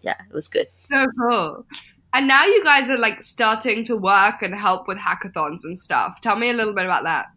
yeah, 0.02 0.16
it 0.30 0.34
was 0.34 0.48
good. 0.48 0.68
So 0.90 1.06
cool. 1.20 1.66
And 2.14 2.28
now 2.28 2.46
you 2.46 2.64
guys 2.64 2.90
are 2.90 2.98
like 2.98 3.22
starting 3.24 3.84
to 3.86 3.96
work 3.98 4.42
and 4.42 4.56
help 4.56 4.88
with 4.88 4.98
hackathons 4.98 5.64
and 5.64 5.78
stuff. 5.78 6.20
Tell 6.22 6.36
me 6.36 6.50
a 6.50 6.54
little 6.54 6.74
bit 6.74 6.86
about 6.86 7.04
that. 7.04 7.28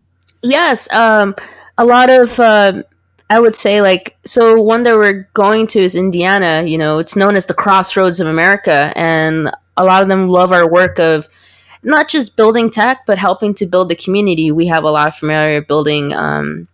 Yes, 0.43 0.91
um, 0.93 1.35
a 1.77 1.85
lot 1.85 2.09
of 2.09 2.39
um 2.41 2.85
I 3.31 3.39
would 3.39 3.55
say 3.55 3.81
like 3.81 4.17
so 4.25 4.61
one 4.61 4.83
that 4.83 4.97
we're 4.97 5.29
going 5.35 5.69
to 5.69 5.79
is 5.81 5.95
Indiana. 5.95 6.65
You 6.67 6.77
know, 6.77 6.99
it's 6.99 7.17
known 7.17 7.37
as 7.37 7.47
the 7.47 7.55
crossroads 7.55 8.19
of 8.19 8.27
America, 8.27 8.93
and 8.97 9.51
a 9.77 9.85
lot 9.85 10.03
of 10.03 10.09
them 10.09 10.29
love 10.29 10.51
our 10.53 10.69
work 10.69 10.99
of 10.99 11.29
not 11.83 12.09
just 12.09 12.37
building 12.37 12.69
tech, 12.71 13.07
but 13.07 13.19
helping 13.19 13.55
to 13.55 13.67
build 13.67 13.89
the 13.89 13.95
community. 13.95 14.51
We 14.51 14.67
have 14.67 14.83
a 14.83 14.91
lot 14.91 15.09
of 15.09 15.15
familiarity 15.15 15.65
building 15.65 16.13
um, 16.13 16.67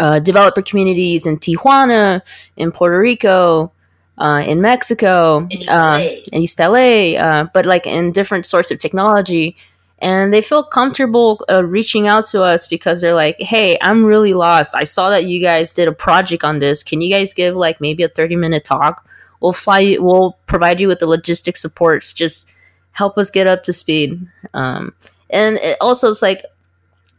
uh, 0.00 0.18
developer 0.18 0.62
communities 0.62 1.26
in 1.26 1.38
Tijuana, 1.38 2.22
in 2.56 2.72
Puerto 2.72 2.98
Rico, 2.98 3.72
uh, 4.18 4.44
in 4.46 4.60
Mexico, 4.60 5.46
In 5.50 5.52
East 5.52 5.68
uh, 5.68 5.72
LA. 5.72 5.98
in 6.32 6.42
East 6.42 6.58
LA, 6.58 7.14
uh, 7.16 7.44
but 7.54 7.66
like 7.66 7.86
in 7.86 8.10
different 8.10 8.46
sorts 8.46 8.72
of 8.72 8.80
technology. 8.80 9.56
And 10.00 10.32
they 10.32 10.42
feel 10.42 10.64
comfortable 10.64 11.44
uh, 11.50 11.64
reaching 11.64 12.08
out 12.08 12.26
to 12.26 12.42
us 12.42 12.66
because 12.66 13.00
they're 13.00 13.14
like, 13.14 13.36
hey, 13.38 13.78
I'm 13.80 14.04
really 14.04 14.34
lost. 14.34 14.74
I 14.74 14.84
saw 14.84 15.10
that 15.10 15.24
you 15.24 15.40
guys 15.40 15.72
did 15.72 15.88
a 15.88 15.92
project 15.92 16.44
on 16.44 16.58
this. 16.58 16.82
Can 16.82 17.00
you 17.00 17.10
guys 17.10 17.32
give 17.32 17.54
like 17.54 17.80
maybe 17.80 18.02
a 18.02 18.08
30 18.08 18.36
minute 18.36 18.64
talk? 18.64 19.08
We'll 19.40 19.52
fly 19.52 19.80
you, 19.80 20.02
we'll 20.02 20.36
provide 20.46 20.80
you 20.80 20.88
with 20.88 20.98
the 20.98 21.06
logistic 21.06 21.56
supports. 21.56 22.12
Just 22.12 22.50
help 22.92 23.16
us 23.18 23.30
get 23.30 23.46
up 23.46 23.62
to 23.64 23.72
speed. 23.72 24.26
Um, 24.52 24.94
and 25.30 25.56
it 25.56 25.76
also, 25.80 26.08
it's 26.08 26.22
like 26.22 26.44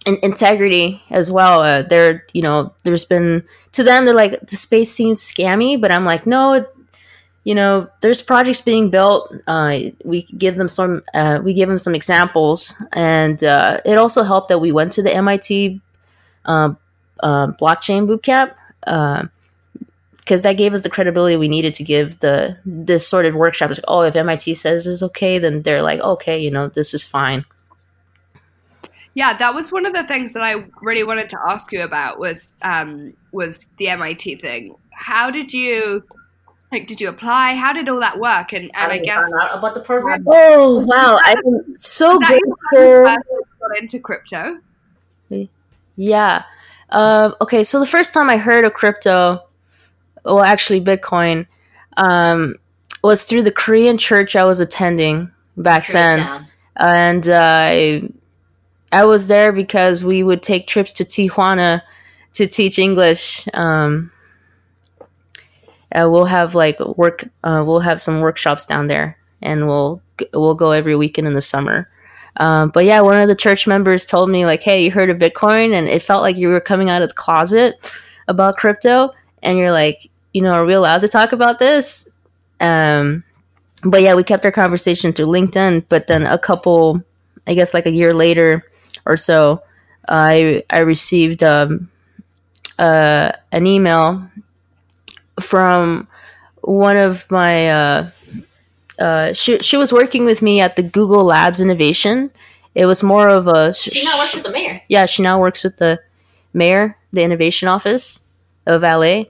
in- 0.06 0.20
integrity 0.22 1.02
as 1.10 1.32
well. 1.32 1.62
Uh, 1.62 1.82
there, 1.82 2.26
you 2.34 2.42
know, 2.42 2.74
there's 2.84 3.06
been 3.06 3.44
to 3.74 3.84
them, 3.84 4.06
they're 4.06 4.14
like, 4.14 4.40
the 4.48 4.56
space 4.56 4.92
seems 4.92 5.20
scammy, 5.20 5.80
but 5.80 5.92
I'm 5.92 6.06
like, 6.06 6.26
no, 6.26 6.54
it, 6.54 6.75
you 7.46 7.54
know, 7.54 7.88
there's 8.02 8.24
projects 8.24 8.60
being 8.60 8.90
built. 8.90 9.32
Uh, 9.46 9.78
we 10.04 10.24
give 10.24 10.56
them 10.56 10.68
some, 10.68 11.04
uh, 11.14 11.40
we 11.44 11.54
give 11.54 11.70
them 11.70 11.78
some 11.78 11.94
examples, 11.94 12.82
and 12.92 13.42
uh, 13.44 13.80
it 13.86 13.98
also 14.00 14.24
helped 14.24 14.50
that 14.50 14.60
we 14.60 14.72
went 14.72 14.92
to 14.94 15.04
the 15.04 15.14
MIT 15.14 15.80
uh, 16.46 16.74
uh, 17.20 17.48
blockchain 17.48 18.08
bootcamp 18.08 18.54
because 20.18 20.42
that 20.42 20.54
gave 20.54 20.74
us 20.74 20.82
the 20.82 20.90
credibility 20.90 21.36
we 21.36 21.48
needed 21.48 21.76
to 21.76 21.84
give 21.84 22.20
the 22.20 22.58
this 22.66 23.08
sort 23.08 23.28
of 23.28 23.36
workshop. 23.36 23.70
It's 23.70 23.80
like, 23.80 23.86
oh, 23.88 24.02
if 24.02 24.16
MIT 24.16 24.56
says 24.56 24.88
it's 24.88 25.04
okay, 25.04 25.38
then 25.38 25.62
they're 25.62 25.84
like, 25.84 26.00
okay, 26.00 26.40
you 26.40 26.50
know, 26.50 26.68
this 26.68 26.96
is 26.96 27.04
fine. 27.04 27.46
Yeah, 29.14 29.34
that 29.38 29.54
was 29.54 29.72
one 29.72 29.86
of 29.86 29.94
the 29.94 30.04
things 30.04 30.34
that 30.34 30.42
I 30.42 30.66
really 30.82 31.04
wanted 31.04 31.30
to 31.30 31.38
ask 31.48 31.72
you 31.72 31.84
about 31.84 32.18
was 32.18 32.58
um, 32.64 33.14
was 33.32 33.70
the 33.78 33.90
MIT 33.90 34.38
thing. 34.38 34.76
How 34.90 35.30
did 35.30 35.54
you 35.54 36.04
like? 36.72 36.88
Did 36.88 37.00
you 37.02 37.10
apply? 37.10 37.54
How 37.54 37.74
did 37.74 37.88
all 37.90 38.00
that 38.00 38.20
work? 38.20 38.54
And 38.54 38.72
and 38.76 38.92
I 38.92 38.96
you 38.96 39.04
guess 39.04 39.30
out 39.42 39.58
about 39.58 39.76
the 39.76 39.82
program. 39.82 40.26
Oh 40.28 40.86
wow, 40.86 41.20
I'm 41.24 41.78
so 41.78 42.22
Is 42.22 42.28
grateful. 42.28 42.58
first 42.72 43.16
time 43.16 43.24
you 43.30 43.44
got 43.60 43.82
into 43.82 44.00
crypto. 44.00 44.60
Yeah. 45.98 46.44
Um, 46.90 47.36
okay, 47.42 47.64
so 47.64 47.80
the 47.80 47.86
first 47.86 48.14
time 48.14 48.30
I 48.30 48.38
heard 48.38 48.66
of 48.66 48.74
crypto, 48.74 49.42
well, 50.24 50.42
actually 50.42 50.82
Bitcoin, 50.82 51.48
um, 51.98 52.56
was 53.04 53.26
through 53.26 53.44
the 53.44 53.52
Korean 53.52 53.98
church 53.98 54.36
I 54.36 54.44
was 54.44 54.60
attending 54.60 55.32
back 55.58 55.88
then, 55.88 56.20
Koreatown. 56.20 56.48
and 56.76 57.30
uh, 57.30 57.40
I, 57.42 58.10
I 58.92 59.06
was 59.06 59.28
there 59.28 59.52
because 59.52 60.04
we 60.04 60.24
would 60.24 60.44
take 60.44 60.68
trips 60.68 60.92
to 60.94 61.06
Tijuana 61.06 61.82
to 62.34 62.48
teach 62.48 62.78
English. 62.78 63.48
Um, 63.54 64.12
uh, 65.96 66.10
we'll 66.10 66.26
have 66.26 66.56
like 66.56 66.80
work. 66.80 67.24
Uh, 67.44 67.64
we'll 67.66 67.80
have 67.80 68.02
some 68.02 68.22
workshops 68.22 68.66
down 68.66 68.88
there, 68.88 69.18
and 69.42 69.68
we'll 69.68 70.02
we'll 70.34 70.56
go 70.56 70.72
every 70.72 70.96
weekend 70.96 71.28
in 71.28 71.34
the 71.34 71.42
summer. 71.42 71.90
Um, 72.38 72.70
but 72.70 72.84
yeah, 72.84 73.00
one 73.02 73.22
of 73.22 73.30
the 73.30 73.36
church 73.36 73.66
members 73.66 74.06
told 74.06 74.30
me 74.30 74.46
like, 74.46 74.62
"Hey, 74.62 74.84
you 74.84 74.92
heard 74.92 75.10
of 75.10 75.18
Bitcoin?" 75.18 75.74
And 75.74 75.88
it 75.88 76.02
felt 76.02 76.22
like 76.22 76.38
you 76.38 76.50
were 76.50 76.60
coming 76.60 76.90
out 76.90 77.02
of 77.02 77.10
the 77.10 77.16
closet 77.16 77.76
about 78.28 78.58
crypto, 78.58 79.12
and 79.42 79.58
you're 79.58 79.72
like, 79.72 80.10
you 80.34 80.42
know, 80.42 80.52
are 80.52 80.66
we 80.66 80.74
allowed 80.74 81.02
to 81.02 81.08
talk 81.08 81.32
about 81.32 81.60
this? 81.60 82.10
Um, 82.60 83.24
but 83.84 84.02
yeah, 84.02 84.16
we 84.16 84.24
kept 84.24 84.44
our 84.44 84.52
conversation 84.52 85.14
through 85.14 85.28
LinkedIn. 85.28 85.86
But 85.88 86.08
then 86.08 86.26
a 86.26 86.38
couple, 86.38 87.02
I 87.48 87.54
guess, 87.54 87.74
like 87.74 87.86
a 87.86 87.92
year 87.92 88.14
later 88.14 88.66
or 89.06 89.16
so, 89.16 89.62
I 90.10 90.64
I 90.70 90.80
received 90.80 91.42
um, 91.42 91.90
uh, 92.78 93.32
an 93.54 93.66
email 93.66 94.30
from 95.40 96.08
one 96.62 96.98
of 96.98 97.30
my. 97.30 97.70
Uh, 97.70 98.10
uh, 98.98 99.34
she 99.34 99.60
she 99.60 99.76
was 99.78 99.92
working 99.92 100.26
with 100.26 100.42
me 100.42 100.62
at 100.62 100.76
the 100.76 100.84
Google 100.84 101.26
Labs 101.26 101.60
Innovation. 101.60 102.32
It 102.74 102.86
was 102.86 103.04
more 103.04 103.28
of 103.30 103.48
a 103.48 103.74
She 103.74 104.04
now 104.06 104.18
works 104.18 104.36
with 104.36 104.44
the 104.46 104.52
mayor. 104.52 104.82
yeah, 104.90 105.06
she 105.06 105.22
now 105.24 105.40
works 105.40 105.64
with 105.64 105.78
the 105.78 106.00
mayor, 106.54 106.98
the 107.14 107.24
innovation 107.24 107.68
office 107.68 108.28
of 108.66 108.82
LA. 108.82 109.24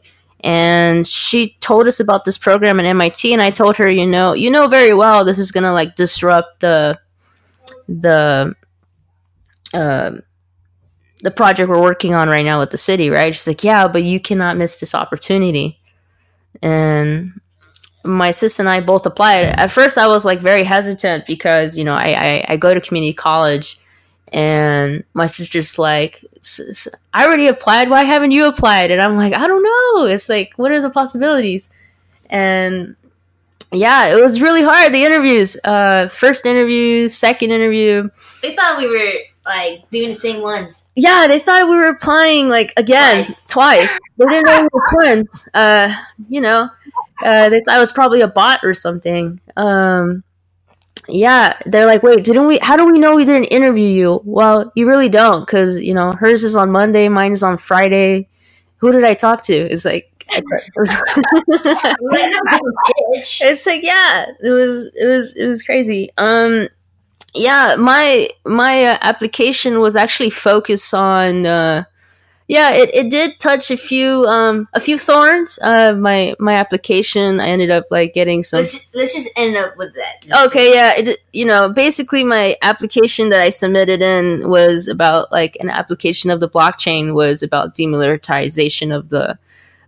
And 0.44 1.08
she 1.08 1.58
told 1.60 1.88
us 1.88 2.00
about 2.00 2.26
this 2.26 2.38
program 2.38 2.80
at 2.80 2.86
MIT, 2.86 3.34
and 3.34 3.42
I 3.42 3.50
told 3.50 3.78
her, 3.78 3.90
you 3.90 4.06
know, 4.06 4.34
you 4.34 4.52
know 4.52 4.68
very 4.68 4.94
well 4.94 5.26
this 5.26 5.40
is 5.40 5.52
gonna 5.52 5.74
like 5.74 5.96
disrupt 5.96 6.60
the 6.60 7.00
the 7.88 8.56
uh, 9.74 10.12
the 11.24 11.32
project 11.32 11.70
we're 11.70 11.82
working 11.82 12.14
on 12.14 12.30
right 12.30 12.46
now 12.46 12.60
with 12.60 12.70
the 12.70 12.78
city, 12.78 13.10
right? 13.10 13.34
She's 13.34 13.48
like, 13.48 13.64
yeah, 13.64 13.88
but 13.88 14.04
you 14.04 14.20
cannot 14.20 14.58
miss 14.58 14.80
this 14.80 14.94
opportunity. 14.94 15.80
And 16.62 17.40
my 18.04 18.32
sis 18.32 18.60
and 18.60 18.70
I 18.70 18.82
both 18.82 19.06
applied. 19.06 19.46
At 19.46 19.72
first, 19.72 19.98
I 19.98 20.08
was 20.08 20.26
like 20.26 20.40
very 20.40 20.64
hesitant 20.64 21.26
because 21.26 21.78
you 21.78 21.84
know 21.84 21.96
I 21.96 22.14
I, 22.18 22.46
I 22.50 22.58
go 22.58 22.74
to 22.74 22.82
community 22.82 23.14
college, 23.14 23.80
and 24.32 25.04
my 25.14 25.26
sister's 25.28 25.80
like, 25.80 26.24
"S- 26.38 26.60
s- 26.70 26.88
I 27.14 27.26
already 27.26 27.48
applied. 27.48 27.90
Why 27.90 28.04
haven't 28.04 28.32
you 28.32 28.46
applied? 28.48 28.92
And 28.92 29.02
I'm 29.02 29.18
like, 29.18 29.34
I 29.34 29.48
don't 29.48 29.64
know. 29.64 30.06
It's 30.06 30.30
like, 30.30 30.54
what 30.58 30.72
are 30.72 30.82
the 30.82 30.90
possibilities? 30.90 31.70
And 32.30 32.96
yeah, 33.72 34.16
it 34.16 34.22
was 34.22 34.42
really 34.42 34.62
hard. 34.64 34.94
The 34.94 35.04
interviews, 35.04 35.58
uh, 35.64 36.08
first 36.08 36.46
interview, 36.46 37.10
second 37.10 37.52
interview. 37.52 38.10
They 38.42 38.56
thought 38.56 38.78
we 38.78 38.88
were 38.88 39.12
like 39.46 39.90
doing 39.92 40.10
the 40.10 40.14
same 40.16 40.42
ones. 40.42 40.90
Yeah, 40.96 41.28
they 41.28 41.40
thought 41.40 41.70
we 41.70 41.75
were 41.75 41.90
applying 41.90 42.48
like 42.50 42.74
again 42.78 43.25
Twice. 43.25 43.48
twice. 43.48 43.92
They 44.18 44.25
didn't 44.28 44.46
know 44.46 44.62
we 44.62 44.68
were 44.72 44.86
twins. 44.94 45.50
Uh, 45.54 45.94
you 46.30 46.40
know, 46.40 46.70
uh, 47.22 47.50
they 47.50 47.60
thought 47.60 47.75
it 47.75 47.80
was 47.82 47.92
probably 47.92 48.22
a 48.22 48.30
bot 48.30 48.62
or 48.64 48.74
something. 48.74 49.42
Um, 49.58 50.24
yeah, 51.10 51.58
they're 51.66 51.86
like, 51.86 52.02
wait, 52.02 52.24
didn't 52.24 52.48
we? 52.48 52.58
How 52.60 52.78
do 52.78 52.86
we 52.90 52.98
know 52.98 53.16
we 53.16 53.25
didn't 53.25 53.46
interview 53.46 53.88
you? 53.90 54.22
Well, 54.24 54.72
you 54.74 54.88
really 54.88 55.10
don't, 55.10 55.42
because 55.46 55.78
you 55.82 55.94
know 55.94 56.14
hers 56.14 56.46
is 56.46 56.56
on 56.56 56.72
Monday, 56.72 57.10
mine 57.10 57.34
is 57.34 57.44
on 57.44 57.58
Friday. 57.58 58.30
Who 58.78 58.92
did 58.94 59.04
I 59.04 59.14
talk 59.14 59.44
to? 59.44 59.54
It's 59.54 59.84
like. 59.86 60.12
It's 63.42 63.66
like 63.66 63.84
yeah 63.84 64.25
it 64.42 64.50
was 64.50 64.86
it 64.96 65.06
was 65.06 65.36
it 65.36 65.46
was 65.46 65.64
crazy 65.64 66.10
um 66.18 66.68
yeah 67.36 67.75
my 67.77 68.30
my 68.46 68.84
uh, 68.86 68.98
application 69.01 69.80
was 69.80 69.96
actually 69.96 70.30
focused 70.30 70.94
on 70.94 71.46
uh 71.46 71.84
yeah 72.48 72.74
it, 72.74 72.94
it 72.94 73.10
did 73.10 73.39
touch 73.39 73.72
a 73.72 73.77
few 73.77 74.24
um 74.27 74.68
a 74.74 74.80
few 74.80 74.98
thorns 74.98 75.58
uh 75.63 75.94
my 75.94 76.36
my 76.39 76.54
application 76.54 77.39
i 77.39 77.48
ended 77.48 77.72
up 77.72 77.86
like 77.89 78.13
getting 78.13 78.44
some 78.44 78.60
Let's 78.60 78.72
just, 78.74 78.96
let's 78.96 79.13
just 79.15 79.30
end 79.38 79.58
up 79.58 79.75
with 79.77 79.94
that. 79.96 80.46
okay 80.48 80.74
yeah 80.74 80.94
it, 80.96 81.18
you 81.34 81.46
know 81.46 81.70
basically 81.70 82.24
my 82.24 82.56
application 82.62 83.30
that 83.30 83.42
i 83.42 83.50
submitted 83.50 84.01
in 84.01 84.48
was 84.50 84.88
about 84.88 85.32
like 85.32 85.58
an 85.60 85.70
application 85.70 86.30
of 86.30 86.39
the 86.39 86.50
blockchain 86.50 87.13
was 87.13 87.42
about 87.42 87.75
demilitarization 87.75 88.96
of 88.96 89.10
the 89.10 89.38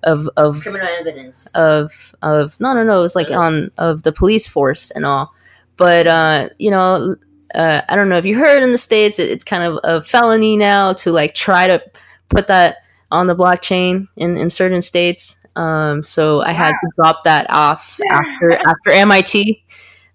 of 0.03 0.27
of 0.37 0.61
Criminal 0.61 0.87
evidence. 0.99 1.47
of 1.55 2.15
of 2.21 2.59
no 2.59 2.73
no 2.73 2.83
no 2.83 2.99
it 2.99 3.01
was 3.03 3.15
like 3.15 3.27
Really? 3.29 3.37
on 3.45 3.71
of 3.77 4.03
the 4.03 4.11
police 4.11 4.47
force 4.47 4.89
and 4.91 5.05
all 5.05 5.33
but 5.75 6.07
uh 6.07 6.49
you 6.57 6.71
know 6.71 7.15
uh 7.55 7.81
i 7.87 7.95
don't 7.95 8.09
know 8.09 8.17
if 8.17 8.25
you 8.25 8.37
heard 8.37 8.63
in 8.63 8.71
the 8.71 8.77
states 8.77 9.19
it, 9.19 9.29
it's 9.29 9.43
kind 9.43 9.63
of 9.63 9.79
a 9.83 10.03
felony 10.03 10.57
now 10.57 10.93
to 10.93 11.11
like 11.11 11.33
try 11.33 11.67
to 11.67 11.81
put 12.29 12.47
that 12.47 12.77
on 13.11 13.27
the 13.27 13.35
blockchain 13.35 14.07
in 14.17 14.37
in 14.37 14.49
certain 14.49 14.81
states 14.81 15.45
um 15.55 16.03
so 16.03 16.41
i 16.41 16.51
had 16.51 16.71
to 16.71 16.89
drop 16.95 17.23
that 17.23 17.45
off 17.49 17.99
after 18.11 18.51
after 18.51 19.05
mit 19.07 19.63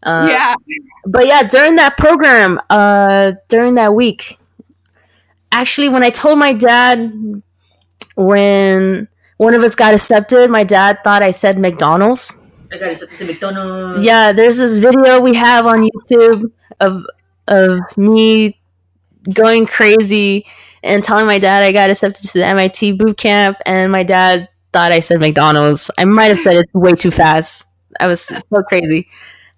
uh, 0.03 0.27
yeah. 0.29 0.55
but 1.07 1.27
yeah, 1.27 1.45
during 1.45 1.77
that 1.77 1.97
program, 1.97 2.61
uh, 2.71 3.33
during 3.49 3.77
that 3.77 3.95
week, 3.95 4.37
actually, 5.53 5.89
when 5.89 6.03
I 6.03 6.11
told 6.11 6.39
my 6.39 6.53
dad 6.53 7.43
when 8.17 9.09
one 9.37 9.55
of 9.55 9.63
us 9.63 9.75
got 9.75 9.95
accepted, 9.95 10.51
my 10.51 10.65
dad 10.65 10.99
thought 11.05 11.23
I 11.23 11.31
said 11.31 11.59
McDonald's. 11.59 12.37
I 12.73 12.79
got 12.79 12.91
accepted 12.91 13.19
to 13.19 13.25
McDonald's. 13.27 14.05
Yeah, 14.05 14.33
there's 14.33 14.59
this 14.59 14.79
video 14.79 15.21
we 15.21 15.35
have 15.35 15.67
on 15.67 15.89
YouTube 15.89 16.51
of 16.81 17.07
of 17.49 17.81
me 17.97 18.61
going 19.33 19.67
crazy 19.67 20.47
and 20.83 21.05
telling 21.05 21.27
my 21.27 21.39
dad 21.39 21.63
I 21.63 21.73
got 21.73 21.91
accepted 21.91 22.29
to 22.29 22.39
the 22.39 22.47
MIT 22.47 22.93
boot 22.93 23.17
camp, 23.17 23.59
and 23.65 23.93
my 23.93 24.03
dad 24.03 24.49
thought 24.73 24.93
I 24.93 25.01
said 25.01 25.21
McDonald's. 25.21 25.91
I 25.99 26.05
might 26.05 26.27
have 26.27 26.39
said 26.39 26.57
it 26.57 26.69
way 26.73 26.93
too 26.93 27.11
fast. 27.11 27.77
I 28.01 28.07
was 28.07 28.21
so 28.23 28.63
crazy. 28.63 29.09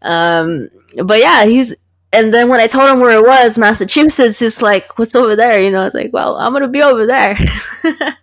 Um, 0.03 0.69
but 1.03 1.21
yeah, 1.21 1.45
he's 1.45 1.75
and 2.12 2.33
then 2.33 2.49
when 2.49 2.61
I 2.61 2.67
told 2.67 2.91
him 2.91 3.00
where 3.00 3.17
it 3.17 3.26
was, 3.26 3.59
Massachusetts, 3.59 4.38
he's 4.38 4.62
like, 4.62 4.99
"What's 4.99 5.14
over 5.14 5.35
there?" 5.35 5.61
You 5.61 5.71
know, 5.71 5.81
I 5.81 5.85
was 5.85 5.95
like, 5.95 6.12
"Well, 6.12 6.37
I'm 6.37 6.53
gonna 6.53 6.69
be 6.69 6.83
over 6.83 7.07
there." 7.07 7.37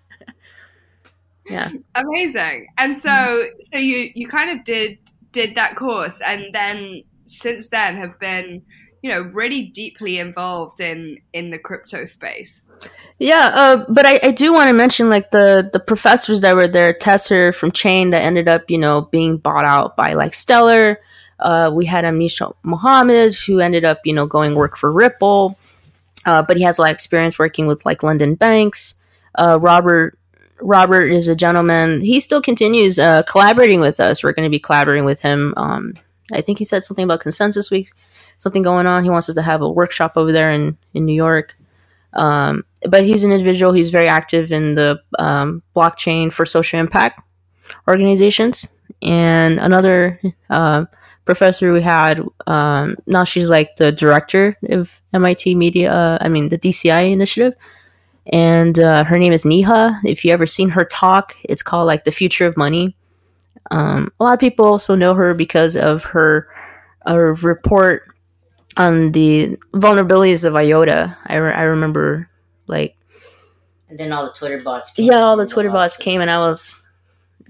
yeah. 1.50 1.70
Amazing. 1.96 2.68
And 2.78 2.96
so 2.96 3.46
so 3.72 3.78
you 3.78 4.12
you 4.14 4.28
kind 4.28 4.58
of 4.58 4.64
did 4.64 5.00
did 5.32 5.56
that 5.56 5.76
course 5.76 6.22
and 6.26 6.54
then 6.54 7.04
since 7.26 7.70
then 7.70 7.96
have 7.96 8.20
been 8.20 8.62
you 9.02 9.10
know, 9.10 9.22
really 9.22 9.64
deeply 9.64 10.20
involved 10.20 10.80
in 10.80 11.20
in 11.34 11.50
the 11.50 11.58
crypto 11.58 12.06
space. 12.06 12.72
Yeah, 13.18 13.50
uh, 13.54 13.86
but 13.90 14.06
I, 14.06 14.20
I 14.22 14.32
do 14.32 14.54
want 14.54 14.68
to 14.68 14.74
mention 14.74 15.10
like 15.10 15.32
the 15.32 15.70
the 15.72 15.80
professors 15.80 16.42
that 16.42 16.56
were 16.56 16.68
there, 16.68 16.94
Tesser 16.94 17.54
from 17.54 17.72
Chain, 17.72 18.12
that 18.12 18.22
ended 18.22 18.48
up 18.48 18.70
you 18.70 18.78
know 18.78 19.02
being 19.02 19.38
bought 19.38 19.66
out 19.66 19.96
by 19.96 20.14
like 20.14 20.34
Stellar. 20.34 21.00
Uh, 21.40 21.72
we 21.74 21.88
had 21.88 22.06
Amish 22.06 22.40
Mohammed, 22.62 23.34
who 23.36 23.60
ended 23.60 23.86
up 23.86 24.00
you 24.06 24.14
know 24.14 24.28
going 24.28 24.54
work 24.54 24.78
for 24.78 24.92
Ripple, 24.92 25.58
uh, 26.28 26.44
but 26.44 26.58
he 26.58 26.64
has 26.64 26.78
a 26.78 26.82
lot 26.82 26.92
of 26.92 26.96
experience 26.96 27.40
working 27.40 27.66
with 27.66 27.86
like 27.86 28.04
London 28.04 28.36
banks. 28.36 29.02
Uh, 29.34 29.58
Robert 29.60 30.18
Robert 30.62 31.08
is 31.08 31.28
a 31.28 31.36
gentleman. 31.36 32.02
He 32.02 32.20
still 32.20 32.42
continues 32.42 33.00
uh, 33.00 33.24
collaborating 33.24 33.80
with 33.80 34.00
us. 34.00 34.24
We're 34.24 34.34
going 34.34 34.46
to 34.46 34.52
be 34.52 34.60
collaborating 34.60 35.06
with 35.06 35.22
him. 35.22 35.56
Um, 35.58 35.96
I 36.32 36.42
think 36.42 36.60
he 36.60 36.66
said 36.66 36.84
something 36.84 37.04
about 37.04 37.22
Consensus 37.22 37.72
Week 37.72 37.90
something 38.42 38.64
going 38.64 38.88
on. 38.88 39.04
He 39.04 39.10
wants 39.10 39.30
us 39.30 39.36
to 39.36 39.42
have 39.42 39.62
a 39.62 39.70
workshop 39.70 40.14
over 40.18 40.32
there 40.32 40.52
in, 40.52 40.78
in 40.94 41.06
New 41.06 41.14
York. 41.14 41.56
Um, 42.14 42.66
but 42.90 43.06
he's 43.06 43.24
an 43.24 43.32
individual. 43.32 43.72
He's 43.72 43.90
very 43.90 44.08
active 44.08 44.52
in 44.52 44.76
the 44.76 45.00
um, 45.20 45.62
blockchain 45.76 46.34
for 46.34 46.46
social 46.46 46.80
impact 46.80 47.22
organizations. 47.88 48.68
And 49.02 49.60
another 49.60 50.20
uh, 50.50 50.86
professor 51.24 51.72
we 51.72 51.82
had, 51.82 52.22
um, 52.48 52.98
now 53.08 53.24
she's 53.24 53.48
like 53.48 53.76
the 53.78 53.92
director 53.92 54.58
of 54.70 55.00
MIT 55.14 55.56
Media, 55.56 55.94
uh, 55.94 56.18
I 56.20 56.28
mean, 56.28 56.50
the 56.50 56.58
DCI 56.58 57.12
initiative. 57.12 57.54
And 58.28 58.78
uh, 58.80 59.04
her 59.04 59.18
name 59.18 59.34
is 59.34 59.46
Neha. 59.46 60.00
If 60.04 60.26
you 60.26 60.34
ever 60.34 60.46
seen 60.46 60.70
her 60.70 60.86
talk, 60.86 61.36
it's 61.44 61.64
called 61.64 61.88
like 61.88 62.04
The 62.04 62.12
Future 62.12 62.46
of 62.46 62.58
Money. 62.58 62.96
Um, 63.70 64.12
a 64.20 64.24
lot 64.24 64.34
of 64.34 64.40
people 64.40 64.66
also 64.66 64.96
know 64.96 65.14
her 65.14 65.34
because 65.34 65.76
of 65.76 66.04
her, 66.06 66.48
her 67.06 67.34
report 67.36 68.11
on 68.78 69.12
the 69.12 69.58
vulnerabilities 69.74 70.46
of 70.46 70.56
IOTA. 70.56 71.18
I, 71.26 71.36
re- 71.36 71.54
I 71.54 71.64
remember 71.64 72.30
like 72.68 72.96
And 73.90 74.00
then 74.00 74.12
all 74.12 74.26
the 74.26 74.34
Twitter 74.34 74.60
bots. 74.60 74.94
Came 74.94 75.06
yeah, 75.06 75.20
all 75.20 75.38
the 75.38 75.46
Twitter 75.46 75.70
bots 75.70 75.98
came, 75.98 76.22
and 76.22 76.30
I 76.30 76.40
was 76.40 76.86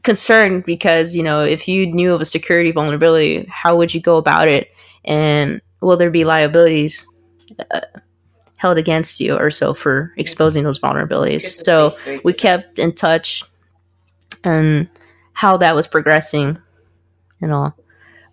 concerned 0.03 0.65
because 0.65 1.15
you 1.15 1.23
know 1.23 1.43
if 1.43 1.67
you 1.67 1.87
knew 1.87 2.13
of 2.13 2.21
a 2.21 2.25
security 2.25 2.71
vulnerability, 2.71 3.45
how 3.49 3.77
would 3.77 3.93
you 3.93 4.01
go 4.01 4.17
about 4.17 4.47
it, 4.47 4.69
and 5.05 5.61
will 5.81 5.97
there 5.97 6.11
be 6.11 6.23
liabilities 6.23 7.07
uh, 7.71 7.81
held 8.55 8.77
against 8.77 9.19
you 9.19 9.35
or 9.35 9.51
so 9.51 9.73
for 9.73 10.13
exposing 10.17 10.63
those 10.63 10.79
vulnerabilities? 10.79 11.43
So 11.43 11.89
space 11.89 11.99
is 11.99 12.03
very 12.05 12.21
we 12.23 12.33
kept 12.33 12.79
in 12.79 12.93
touch 12.93 13.43
and 14.43 14.89
how 15.33 15.57
that 15.57 15.75
was 15.75 15.87
progressing 15.87 16.57
and 17.41 17.51
all. 17.51 17.75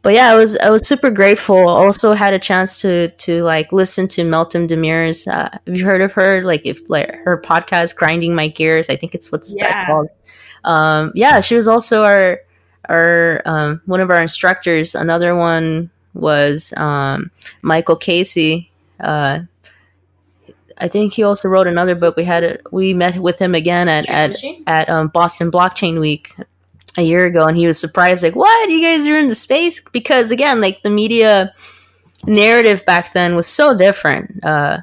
But 0.08 0.14
yeah, 0.14 0.32
I 0.32 0.36
was 0.36 0.56
I 0.56 0.70
was 0.70 0.88
super 0.88 1.10
grateful. 1.10 1.68
Also 1.68 2.14
had 2.14 2.32
a 2.32 2.38
chance 2.38 2.80
to 2.80 3.08
to 3.08 3.42
like 3.42 3.72
listen 3.72 4.08
to 4.08 4.22
Meltem 4.22 4.66
Demirors. 4.66 5.30
Uh, 5.30 5.50
have 5.66 5.76
you 5.76 5.84
heard 5.84 6.00
of 6.00 6.12
her? 6.12 6.42
Like 6.42 6.64
if 6.64 6.88
like 6.88 7.14
her 7.26 7.36
podcast, 7.36 7.94
"Grinding 7.94 8.34
My 8.34 8.48
Gears," 8.48 8.88
I 8.88 8.96
think 8.96 9.14
it's 9.14 9.30
what's 9.30 9.54
that 9.56 9.84
called. 9.86 10.08
Um, 10.64 11.12
yeah, 11.14 11.40
she 11.40 11.56
was 11.56 11.68
also 11.68 12.04
our 12.04 12.40
our 12.88 13.42
um, 13.44 13.82
one 13.84 14.00
of 14.00 14.08
our 14.08 14.22
instructors. 14.22 14.94
Another 14.94 15.36
one 15.36 15.90
was 16.14 16.72
um, 16.78 17.30
Michael 17.60 17.96
Casey. 17.96 18.70
Uh, 18.98 19.40
I 20.78 20.88
think 20.88 21.12
he 21.12 21.22
also 21.22 21.50
wrote 21.50 21.66
another 21.66 21.94
book. 21.94 22.16
We 22.16 22.24
had 22.24 22.44
it. 22.44 22.62
We 22.72 22.94
met 22.94 23.18
with 23.18 23.38
him 23.38 23.54
again 23.54 23.90
at 23.90 24.08
at 24.08 24.30
Machine? 24.30 24.64
at 24.66 24.88
um, 24.88 25.08
Boston 25.08 25.50
Blockchain 25.50 26.00
Week 26.00 26.34
a 26.98 27.02
year 27.02 27.24
ago, 27.24 27.44
and 27.44 27.56
he 27.56 27.66
was 27.66 27.80
surprised, 27.80 28.22
like, 28.22 28.36
"What? 28.36 28.70
You 28.70 28.82
guys 28.82 29.06
are 29.06 29.16
into 29.16 29.34
space?" 29.34 29.80
Because 29.92 30.30
again, 30.30 30.60
like 30.60 30.82
the 30.82 30.90
media 30.90 31.54
narrative 32.26 32.84
back 32.84 33.12
then 33.12 33.36
was 33.36 33.46
so 33.46 33.76
different. 33.76 34.44
Uh, 34.44 34.78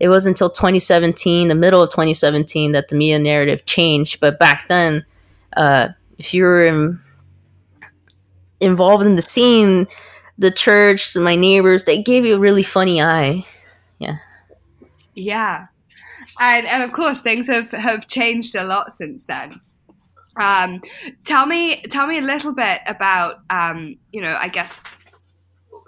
it 0.00 0.08
wasn't 0.08 0.34
until 0.34 0.50
2017, 0.50 1.48
the 1.48 1.54
middle 1.54 1.80
of 1.80 1.90
2017, 1.90 2.72
that 2.72 2.88
the 2.88 2.96
media 2.96 3.20
narrative 3.20 3.64
changed. 3.64 4.18
But 4.18 4.38
back 4.38 4.66
then, 4.66 5.06
uh, 5.56 5.90
if 6.18 6.34
you 6.34 6.42
were 6.42 6.66
in, 6.66 6.98
involved 8.60 9.06
in 9.06 9.14
the 9.14 9.22
scene, 9.22 9.86
the 10.38 10.50
church, 10.50 11.16
my 11.16 11.36
neighbors, 11.36 11.84
they 11.84 12.02
gave 12.02 12.26
you 12.26 12.34
a 12.34 12.38
really 12.38 12.64
funny 12.64 13.00
eye. 13.00 13.46
Yeah. 14.00 14.16
Yeah. 15.14 15.66
And 16.40 16.66
and 16.66 16.82
of 16.82 16.92
course 16.92 17.20
things 17.20 17.46
have, 17.46 17.70
have 17.70 18.08
changed 18.08 18.56
a 18.56 18.64
lot 18.64 18.92
since 18.92 19.26
then. 19.26 19.60
Um, 20.36 20.80
tell 21.24 21.46
me 21.46 21.82
tell 21.82 22.06
me 22.06 22.18
a 22.18 22.22
little 22.22 22.54
bit 22.54 22.80
about 22.86 23.40
um, 23.50 23.96
you 24.12 24.20
know, 24.20 24.36
I 24.40 24.48
guess 24.48 24.84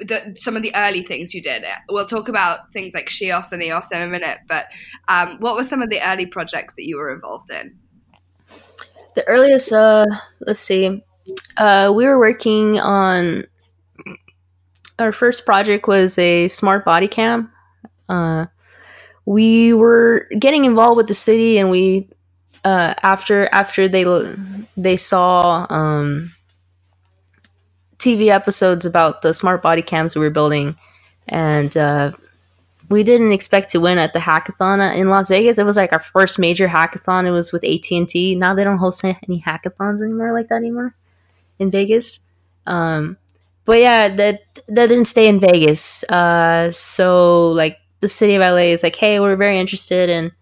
the, 0.00 0.36
some 0.38 0.56
of 0.56 0.62
the 0.62 0.72
early 0.74 1.02
things 1.02 1.34
you 1.34 1.42
did. 1.42 1.64
We'll 1.88 2.06
talk 2.06 2.28
about 2.28 2.72
things 2.72 2.94
like 2.94 3.08
shEOS 3.08 3.52
and 3.52 3.62
EOS 3.62 3.90
in 3.92 4.02
a 4.02 4.06
minute, 4.06 4.38
but 4.48 4.66
um, 5.08 5.38
what 5.40 5.56
were 5.56 5.64
some 5.64 5.82
of 5.82 5.90
the 5.90 6.00
early 6.06 6.26
projects 6.26 6.74
that 6.74 6.86
you 6.86 6.98
were 6.98 7.12
involved 7.12 7.50
in? 7.50 7.78
The 9.14 9.26
earliest, 9.28 9.72
uh, 9.72 10.06
let's 10.40 10.60
see, 10.60 11.04
uh, 11.56 11.92
we 11.94 12.04
were 12.04 12.18
working 12.18 12.80
on 12.80 13.46
our 14.98 15.12
first 15.12 15.46
project 15.46 15.88
was 15.88 16.18
a 16.18 16.48
smart 16.48 16.84
body 16.84 17.08
cam. 17.08 17.52
Uh, 18.08 18.46
we 19.26 19.72
were 19.72 20.28
getting 20.38 20.64
involved 20.64 20.96
with 20.96 21.06
the 21.06 21.14
city, 21.14 21.58
and 21.58 21.70
we 21.70 22.08
uh, 22.64 22.94
after 23.02 23.48
after 23.52 23.88
they 23.88 24.04
they 24.76 24.96
saw 24.96 25.66
um, 25.68 26.32
TV 27.98 28.28
episodes 28.28 28.86
about 28.86 29.22
the 29.22 29.32
smart 29.32 29.62
body 29.62 29.82
cams 29.82 30.16
we 30.16 30.22
were 30.22 30.30
building, 30.30 30.76
and 31.28 31.76
uh, 31.76 32.12
we 32.88 33.02
didn't 33.02 33.32
expect 33.32 33.70
to 33.70 33.80
win 33.80 33.98
at 33.98 34.12
the 34.12 34.18
hackathon 34.18 34.96
in 34.96 35.08
Las 35.08 35.28
Vegas. 35.28 35.58
It 35.58 35.66
was 35.66 35.76
like 35.76 35.92
our 35.92 36.00
first 36.00 36.38
major 36.38 36.68
hackathon. 36.68 37.26
It 37.26 37.30
was 37.30 37.52
with 37.52 37.64
AT 37.64 37.90
and 37.90 38.08
T. 38.08 38.34
Now 38.34 38.54
they 38.54 38.64
don't 38.64 38.78
host 38.78 39.04
any 39.04 39.42
hackathons 39.46 40.02
anymore 40.02 40.32
like 40.32 40.48
that 40.48 40.56
anymore 40.56 40.94
in 41.58 41.70
Vegas. 41.70 42.26
Um, 42.66 43.16
but 43.64 43.78
yeah, 43.78 44.14
that 44.14 44.40
that 44.68 44.86
didn't 44.88 45.06
stay 45.06 45.28
in 45.28 45.40
Vegas. 45.40 46.04
Uh, 46.04 46.70
so 46.70 47.50
like 47.52 47.78
the 48.00 48.08
city 48.08 48.34
of 48.34 48.40
LA 48.40 48.72
is 48.72 48.82
like, 48.82 48.96
hey, 48.96 49.20
we're 49.20 49.36
very 49.36 49.58
interested 49.58 50.08
in 50.10 50.32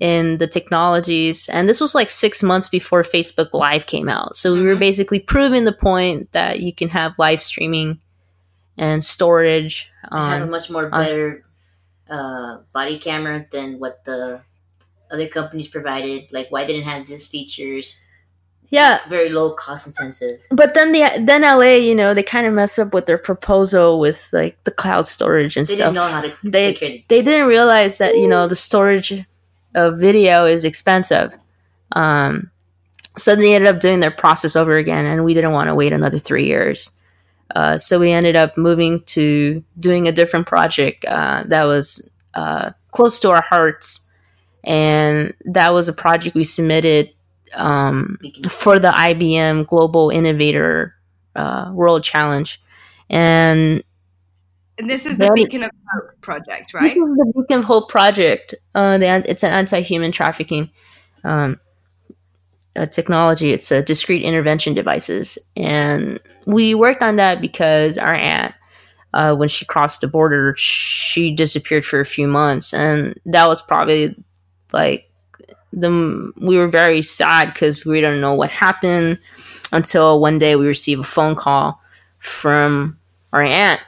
in 0.00 0.38
the 0.38 0.46
technologies, 0.46 1.48
and 1.48 1.66
this 1.68 1.80
was 1.80 1.94
like 1.94 2.08
six 2.10 2.42
months 2.42 2.68
before 2.68 3.02
Facebook 3.02 3.52
Live 3.52 3.86
came 3.86 4.08
out. 4.08 4.36
So 4.36 4.52
we 4.54 4.62
were 4.62 4.76
Mhm. 4.76 4.80
basically 4.80 5.18
proving 5.18 5.64
the 5.64 5.72
point 5.72 6.30
that 6.32 6.60
you 6.60 6.72
can 6.72 6.88
have 6.90 7.18
live 7.18 7.40
streaming 7.40 7.98
and 8.76 9.02
storage. 9.02 9.90
They 10.12 10.18
have 10.18 10.42
a 10.42 10.46
much 10.46 10.70
more 10.70 10.88
on- 10.92 11.02
better 11.04 11.44
uh, 12.10 12.58
body 12.72 12.98
camera 12.98 13.44
than 13.52 13.78
what 13.80 14.02
the 14.04 14.40
other 15.10 15.26
companies 15.28 15.68
provided. 15.68 16.32
Like, 16.32 16.46
why 16.50 16.64
didn't 16.64 16.84
have 16.84 17.06
these 17.06 17.26
features? 17.26 17.96
yeah, 18.70 18.98
Very 19.08 19.30
low 19.30 19.52
cost 19.54 19.86
intensive. 19.86 20.40
but 20.50 20.74
then 20.74 20.92
the 20.92 21.00
then 21.20 21.42
LA, 21.42 21.76
you 21.76 21.94
know, 21.94 22.14
they 22.14 22.22
kind 22.22 22.46
of 22.46 22.52
mess 22.54 22.78
up 22.78 22.94
with 22.94 23.06
their 23.06 23.18
proposal 23.18 23.98
with 23.98 24.28
like 24.32 24.62
the 24.64 24.70
cloud 24.70 25.06
storage 25.08 25.56
and 25.56 25.66
They 25.66 25.74
stuff. 25.74 25.92
didn't 25.92 25.94
know 25.96 26.08
how 26.08 26.20
to 26.22 26.32
They- 26.44 27.04
they 27.08 27.20
didn't 27.22 27.46
realize 27.48 27.98
that 27.98 28.16
you 28.16 28.28
know 28.28 28.46
the 28.46 28.56
storage 28.56 29.24
of 29.74 29.98
video 29.98 30.46
is 30.46 30.64
expensive. 30.64 31.36
Um, 31.92 32.50
so 33.16 33.34
they 33.34 33.54
ended 33.54 33.74
up 33.74 33.80
doing 33.80 34.00
their 34.00 34.10
process 34.10 34.56
over 34.56 34.76
again 34.76 35.04
and 35.04 35.24
we 35.24 35.34
didn't 35.34 35.52
want 35.52 35.68
to 35.68 35.74
wait 35.74 35.92
another 35.92 36.18
three 36.18 36.46
years. 36.46 36.92
Uh, 37.54 37.78
so 37.78 37.98
we 37.98 38.12
ended 38.12 38.36
up 38.36 38.56
moving 38.56 39.00
to 39.04 39.64
doing 39.78 40.06
a 40.06 40.12
different 40.12 40.46
project 40.46 41.04
uh, 41.06 41.44
that 41.46 41.64
was 41.64 42.10
uh, 42.34 42.70
close 42.90 43.18
to 43.20 43.30
our 43.30 43.40
hearts. 43.40 44.06
And 44.64 45.34
that 45.46 45.72
was 45.72 45.88
a 45.88 45.92
project 45.92 46.34
we 46.34 46.44
submitted 46.44 47.10
um, 47.54 48.18
for 48.48 48.78
the 48.78 48.90
ibm 48.90 49.66
global 49.66 50.10
innovator 50.10 50.94
uh, 51.34 51.70
world 51.72 52.04
challenge. 52.04 52.60
And 53.08 53.82
And 54.78 54.88
this 54.88 55.06
is 55.06 55.18
the 55.18 55.30
Beacon 55.34 55.64
of 55.64 55.70
Hope 55.92 56.20
project, 56.20 56.72
right? 56.72 56.82
This 56.82 56.94
is 56.94 57.16
the 57.16 57.32
Beacon 57.34 57.60
of 57.60 57.64
Hope 57.64 57.88
project. 57.88 58.54
Uh, 58.74 58.98
the, 58.98 59.06
it's 59.28 59.42
an 59.42 59.52
anti-human 59.52 60.12
trafficking 60.12 60.70
um, 61.24 61.58
uh, 62.76 62.86
technology. 62.86 63.52
It's 63.52 63.72
a 63.72 63.82
discrete 63.82 64.22
intervention 64.22 64.74
devices, 64.74 65.38
and 65.56 66.20
we 66.46 66.74
worked 66.74 67.02
on 67.02 67.16
that 67.16 67.40
because 67.40 67.98
our 67.98 68.14
aunt, 68.14 68.54
uh, 69.12 69.34
when 69.34 69.48
she 69.48 69.64
crossed 69.64 70.00
the 70.00 70.06
border, 70.06 70.54
she 70.56 71.32
disappeared 71.32 71.84
for 71.84 71.98
a 71.98 72.04
few 72.04 72.28
months, 72.28 72.72
and 72.72 73.18
that 73.26 73.48
was 73.48 73.60
probably 73.60 74.14
like 74.72 75.10
the 75.72 76.32
we 76.36 76.56
were 76.56 76.68
very 76.68 77.02
sad 77.02 77.52
because 77.52 77.84
we 77.84 78.00
don't 78.00 78.20
know 78.20 78.34
what 78.34 78.50
happened 78.50 79.18
until 79.72 80.20
one 80.20 80.38
day 80.38 80.56
we 80.56 80.66
receive 80.66 81.00
a 81.00 81.04
phone 81.04 81.34
call 81.34 81.80
from 82.18 82.98
our 83.32 83.42
aunt, 83.42 83.80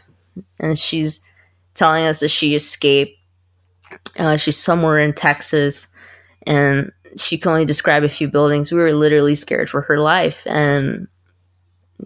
and 0.59 0.79
she's 0.79 1.23
telling 1.75 2.05
us 2.05 2.21
that 2.21 2.29
she 2.31 2.55
escaped. 2.55 3.17
Uh, 4.19 4.37
she's 4.37 4.57
somewhere 4.57 4.99
in 4.99 5.13
Texas, 5.13 5.89
and 6.47 6.93
she 7.17 7.39
can 7.39 7.53
only 7.53 7.65
describe 7.65 8.05
a 8.05 8.09
few 8.09 8.29
buildings. 8.29 8.71
We 8.71 8.79
were 8.79 8.93
literally 8.93 9.35
scared 9.35 9.69
for 9.69 9.83
her 9.83 9.99
life, 9.99 10.47
and 10.47 11.09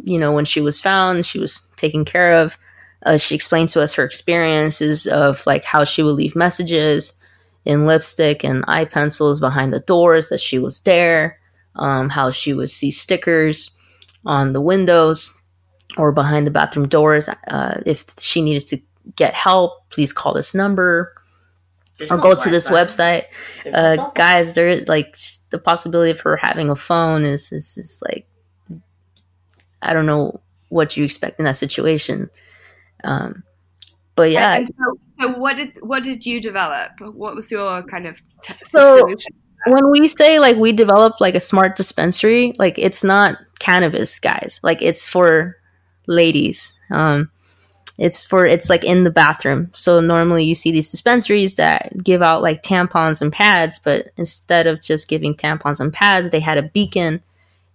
you 0.03 0.19
know 0.19 0.33
when 0.33 0.45
she 0.45 0.61
was 0.61 0.81
found, 0.81 1.27
she 1.27 1.39
was 1.39 1.63
taken 1.77 2.05
care 2.05 2.41
of. 2.43 2.59
uh, 3.05 3.19
she 3.19 3.35
explained 3.35 3.69
to 3.71 3.81
us 3.81 3.95
her 3.95 4.05
experiences 4.05 5.07
of 5.07 5.47
like 5.47 5.65
how 5.65 5.85
she 5.85 6.03
would 6.03 6.17
leave 6.17 6.35
messages 6.35 7.13
in 7.65 7.87
lipstick 7.87 8.45
and 8.45 8.65
eye 8.67 8.85
pencils 8.85 9.41
behind 9.41 9.73
the 9.73 9.81
doors 9.81 10.29
that 10.29 10.41
she 10.41 10.59
was 10.59 10.81
there, 10.81 11.39
um, 11.77 12.09
how 12.09 12.31
she 12.31 12.53
would 12.55 12.71
see 12.71 12.91
stickers 12.91 13.77
on 14.27 14.53
the 14.53 14.61
windows 14.61 15.37
or 15.97 16.13
behind 16.13 16.47
the 16.47 16.51
bathroom 16.51 16.89
doors. 16.89 17.29
Uh, 17.49 17.81
if 17.87 18.05
she 18.19 18.43
needed 18.43 18.67
to 18.67 18.81
get 19.17 19.35
help, 19.35 19.89
please 19.91 20.13
call 20.13 20.33
this 20.35 20.55
number 20.55 21.13
There's 21.99 22.11
or 22.11 22.17
no 22.17 22.23
go 22.23 22.35
to 22.35 22.51
this 22.51 22.67
Wi-Fi. 22.67 22.85
website. 22.87 23.25
There's 23.63 23.75
no 23.97 24.05
Uh, 24.05 24.11
guys, 24.15 24.55
there 24.55 24.83
like 24.87 25.17
the 25.51 25.59
possibility 25.59 26.11
of 26.11 26.21
her 26.21 26.37
having 26.37 26.71
a 26.71 26.77
phone 26.77 27.25
is, 27.25 27.53
is 27.53 27.77
is 27.79 28.03
like 28.07 28.27
I 29.83 29.93
don't 29.93 30.07
know 30.07 30.41
what 30.71 30.97
you 30.97 31.05
expect 31.05 31.39
in 31.39 31.45
that 31.45 31.57
situation. 31.57 32.31
Um, 33.05 33.43
but 34.17 34.31
yeah, 34.31 34.55
And 34.57 34.69
so, 34.69 34.99
so 35.21 35.39
what 35.39 35.57
did 35.57 35.79
what 35.83 36.03
did 36.03 36.25
you 36.25 36.41
develop? 36.41 36.93
What 37.01 37.35
was 37.37 37.51
your 37.51 37.83
kind 37.83 38.07
of 38.07 38.21
t- 38.43 38.55
So- 38.65 38.99
solution? 38.99 39.33
when 39.67 39.91
we 39.91 40.07
say 40.09 40.39
like 40.41 40.59
we 40.59 40.73
developed 40.73 41.23
like 41.23 41.35
a 41.35 41.41
smart 41.41 41.75
dispensary 41.75 42.53
like 42.59 42.75
it's 42.79 43.03
not 43.03 43.39
cannabis 43.61 44.19
guys 44.19 44.61
like 44.63 44.83
it's 44.83 45.09
for 45.09 45.57
ladies. 46.07 46.79
Um 46.91 47.31
it's 47.97 48.27
for 48.27 48.45
it's 48.47 48.69
like 48.69 48.85
in 48.85 49.05
the 49.05 49.11
bathroom. 49.11 49.71
So 49.75 50.01
normally 50.01 50.45
you 50.45 50.55
see 50.55 50.73
these 50.73 50.91
dispensaries 50.91 51.57
that 51.57 51.93
give 52.03 52.23
out 52.23 52.43
like 52.43 52.63
tampons 52.63 53.23
and 53.23 53.33
pads 53.33 53.79
but 53.79 54.09
instead 54.17 54.67
of 54.67 54.83
just 54.83 55.09
giving 55.09 55.35
tampons 55.35 55.81
and 55.81 55.93
pads 55.93 56.31
they 56.31 56.41
had 56.41 56.59
a 56.59 56.63
beacon 56.63 57.23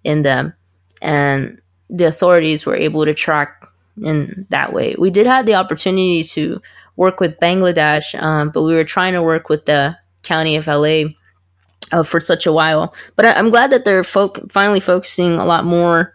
in 0.04 0.22
them. 0.22 0.54
And 1.02 1.62
the 1.90 2.06
authorities 2.06 2.66
were 2.66 2.76
able 2.76 3.06
to 3.06 3.14
track 3.14 3.68
in 4.02 4.46
that 4.50 4.74
way. 4.74 4.96
We 4.98 5.10
did 5.10 5.26
have 5.26 5.46
the 5.46 5.56
opportunity 5.56 6.24
to 6.24 6.62
work 6.98 7.22
with 7.22 7.40
bangladesh 7.40 8.22
um, 8.22 8.50
but 8.50 8.64
we 8.64 8.74
were 8.74 8.84
trying 8.84 9.14
to 9.14 9.24
work 9.24 9.48
with 9.48 9.66
the 9.66 9.98
county 10.24 10.58
of 10.58 10.68
la 10.68 11.04
uh, 11.92 12.04
for 12.04 12.20
such 12.20 12.46
a 12.46 12.54
while. 12.54 12.94
But 13.16 13.26
I, 13.26 13.34
I'm 13.34 13.50
glad 13.50 13.72
that 13.72 13.86
they're 13.86 14.04
folk 14.04 14.52
finally 14.52 14.80
focusing 14.80 15.34
a 15.34 15.46
lot 15.46 15.66
more 15.66 16.14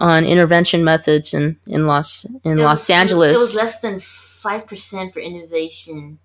on 0.00 0.24
intervention 0.24 0.82
methods 0.82 1.32
in 1.34 1.56
in 1.66 1.86
Los 1.86 2.24
in 2.44 2.58
It 2.58 2.62
Los 2.62 2.88
was- 2.88 2.90
Angeles. 2.90 3.36
It 3.36 3.40
was 3.40 3.54
less 3.54 3.80
than 3.80 3.98
five 4.00 4.66
percent 4.66 5.12
for 5.12 5.20
innovation 5.20 6.18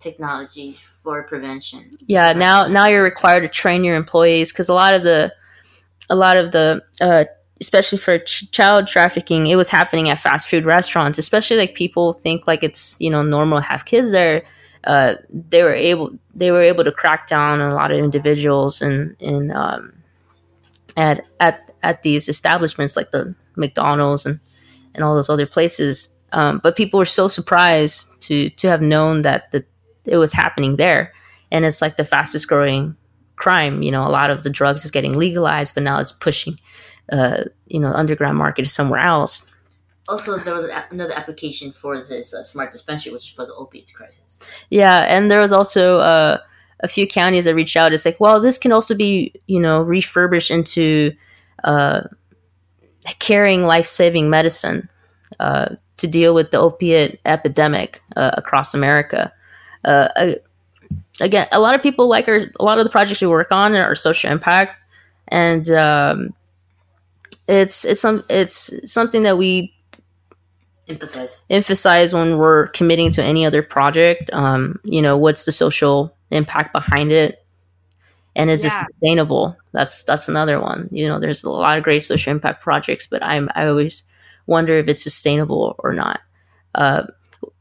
technology 0.00 0.72
for 1.02 1.22
prevention. 1.24 1.90
yeah, 2.06 2.32
now 2.32 2.66
now 2.68 2.86
you're 2.86 3.02
required 3.02 3.40
to 3.42 3.48
train 3.48 3.84
your 3.84 3.96
employees 3.96 4.52
because 4.52 4.68
a 4.68 4.74
lot 4.74 4.94
of 4.94 5.02
the 5.02 5.32
a 6.10 6.16
lot 6.16 6.36
of 6.36 6.52
the 6.52 6.82
uh, 7.00 7.24
especially 7.60 7.98
for 7.98 8.18
ch- 8.20 8.48
child 8.52 8.86
trafficking, 8.86 9.46
it 9.48 9.56
was 9.56 9.68
happening 9.68 10.08
at 10.08 10.18
fast 10.18 10.48
food 10.48 10.64
restaurants. 10.64 11.18
Especially 11.18 11.56
like 11.56 11.74
people 11.74 12.12
think 12.12 12.46
like 12.46 12.62
it's 12.62 12.96
you 13.00 13.10
know 13.10 13.22
normal 13.22 13.58
to 13.60 13.66
have 13.66 13.84
kids 13.84 14.10
there. 14.10 14.42
Uh, 14.84 15.14
they 15.30 15.62
were 15.62 15.74
able 15.74 16.12
they 16.34 16.50
were 16.52 16.62
able 16.62 16.84
to 16.84 16.92
crack 16.92 17.26
down 17.26 17.60
on 17.60 17.70
a 17.70 17.74
lot 17.74 17.90
of 17.90 17.98
individuals 17.98 18.80
and 18.80 19.16
in 19.20 19.50
um, 19.50 19.92
at 20.96 21.26
at 21.40 21.67
at 21.82 22.02
these 22.02 22.28
establishments 22.28 22.96
like 22.96 23.10
the 23.10 23.34
McDonald's 23.56 24.26
and 24.26 24.40
and 24.94 25.04
all 25.04 25.14
those 25.14 25.30
other 25.30 25.46
places. 25.46 26.08
Um, 26.32 26.60
but 26.62 26.76
people 26.76 26.98
were 26.98 27.04
so 27.04 27.28
surprised 27.28 28.08
to 28.22 28.50
to 28.50 28.68
have 28.68 28.82
known 28.82 29.22
that 29.22 29.50
the, 29.52 29.64
it 30.04 30.16
was 30.16 30.32
happening 30.32 30.76
there, 30.76 31.12
and 31.50 31.64
it's 31.64 31.80
like 31.80 31.96
the 31.96 32.04
fastest 32.04 32.48
growing 32.48 32.96
crime. 33.36 33.82
You 33.82 33.92
know, 33.92 34.04
a 34.04 34.10
lot 34.10 34.30
of 34.30 34.42
the 34.42 34.50
drugs 34.50 34.84
is 34.84 34.90
getting 34.90 35.16
legalized, 35.16 35.74
but 35.74 35.82
now 35.82 35.98
it's 36.00 36.12
pushing, 36.12 36.58
uh, 37.10 37.44
you 37.66 37.80
know, 37.80 37.92
underground 37.92 38.36
market 38.36 38.68
somewhere 38.70 39.00
else. 39.00 39.50
Also, 40.08 40.38
there 40.38 40.54
was 40.54 40.64
an, 40.64 40.70
another 40.90 41.12
application 41.14 41.70
for 41.70 42.00
this 42.00 42.32
uh, 42.32 42.42
smart 42.42 42.72
dispensary, 42.72 43.12
which 43.12 43.24
is 43.24 43.30
for 43.30 43.44
the 43.44 43.54
opiate 43.54 43.92
crisis. 43.94 44.40
Yeah, 44.70 45.00
and 45.00 45.30
there 45.30 45.40
was 45.40 45.52
also 45.52 45.98
uh, 45.98 46.38
a 46.80 46.88
few 46.88 47.06
counties 47.06 47.44
that 47.44 47.54
reached 47.54 47.76
out. 47.76 47.92
It's 47.92 48.04
like, 48.04 48.18
well, 48.18 48.40
this 48.40 48.58
can 48.58 48.72
also 48.72 48.96
be, 48.96 49.34
you 49.46 49.60
know, 49.60 49.82
refurbished 49.82 50.50
into 50.50 51.12
uh, 51.64 52.02
carrying 53.18 53.62
life 53.64 53.86
saving 53.86 54.30
medicine 54.30 54.88
uh, 55.40 55.74
to 55.96 56.06
deal 56.06 56.34
with 56.34 56.50
the 56.50 56.58
opiate 56.58 57.20
epidemic 57.24 58.02
uh, 58.16 58.30
across 58.34 58.74
America. 58.74 59.32
Uh, 59.84 60.08
I- 60.16 60.36
again, 61.20 61.46
a 61.52 61.60
lot 61.60 61.74
of 61.74 61.82
people 61.82 62.08
like 62.08 62.28
our 62.28 62.46
a 62.60 62.64
lot 62.64 62.78
of 62.78 62.84
the 62.84 62.90
projects 62.90 63.20
we 63.20 63.28
work 63.28 63.52
on 63.52 63.74
are 63.74 63.94
social 63.94 64.30
impact, 64.30 64.76
and 65.28 65.68
um, 65.70 66.34
it's 67.46 67.84
it's 67.84 68.00
some 68.00 68.24
it's 68.28 68.90
something 68.90 69.22
that 69.22 69.38
we 69.38 69.74
Emphasize. 70.88 71.42
emphasize 71.50 72.14
when 72.14 72.38
we're 72.38 72.68
committing 72.68 73.10
to 73.12 73.22
any 73.22 73.44
other 73.44 73.62
project. 73.62 74.30
Um, 74.32 74.80
you 74.84 75.02
know, 75.02 75.16
what's 75.18 75.44
the 75.44 75.52
social 75.52 76.14
impact 76.30 76.72
behind 76.72 77.12
it, 77.12 77.44
and 78.34 78.50
is 78.50 78.64
it 78.64 78.70
sustainable? 78.70 79.56
That's 79.72 80.04
that's 80.04 80.28
another 80.28 80.60
one. 80.60 80.88
You 80.90 81.08
know, 81.08 81.18
there's 81.18 81.44
a 81.44 81.50
lot 81.50 81.78
of 81.78 81.84
great 81.84 82.02
social 82.02 82.30
impact 82.30 82.62
projects, 82.62 83.06
but 83.06 83.22
I'm 83.22 83.48
I 83.54 83.66
always 83.66 84.04
wonder 84.46 84.78
if 84.78 84.88
it's 84.88 85.02
sustainable 85.02 85.76
or 85.78 85.92
not. 85.92 86.20
Uh, 86.74 87.04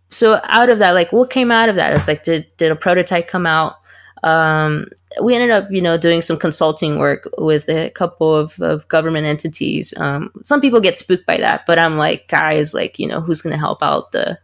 so 0.09 0.39
out 0.43 0.69
of 0.69 0.79
that, 0.79 0.93
like, 0.93 1.11
what 1.11 1.29
came 1.29 1.51
out 1.51 1.69
of 1.69 1.75
that? 1.75 1.93
It's 1.93 2.07
like, 2.07 2.23
did 2.23 2.47
did 2.57 2.71
a 2.71 2.75
prototype 2.75 3.27
come 3.27 3.45
out? 3.45 3.75
Um, 4.23 4.87
we 5.21 5.35
ended 5.35 5.51
up, 5.51 5.65
you 5.69 5.81
know, 5.81 5.97
doing 5.97 6.21
some 6.21 6.39
consulting 6.39 6.97
work 6.97 7.29
with 7.37 7.69
a 7.69 7.91
couple 7.91 8.35
of, 8.35 8.59
of 8.61 8.87
government 8.87 9.27
entities. 9.27 9.93
Um, 9.97 10.31
some 10.43 10.59
people 10.59 10.79
get 10.79 10.97
spooked 10.97 11.25
by 11.25 11.37
that, 11.37 11.65
but 11.67 11.77
I'm 11.77 11.97
like, 11.97 12.27
guys, 12.27 12.73
like, 12.73 12.99
you 12.99 13.07
know, 13.07 13.21
who's 13.21 13.41
going 13.41 13.53
to 13.53 13.59
help 13.59 13.83
out 13.83 14.11
the, 14.11 14.39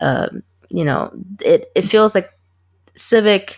um, 0.00 0.42
you 0.70 0.84
know, 0.84 1.12
it, 1.40 1.70
it 1.74 1.82
feels 1.82 2.14
like 2.14 2.26
civic 2.96 3.56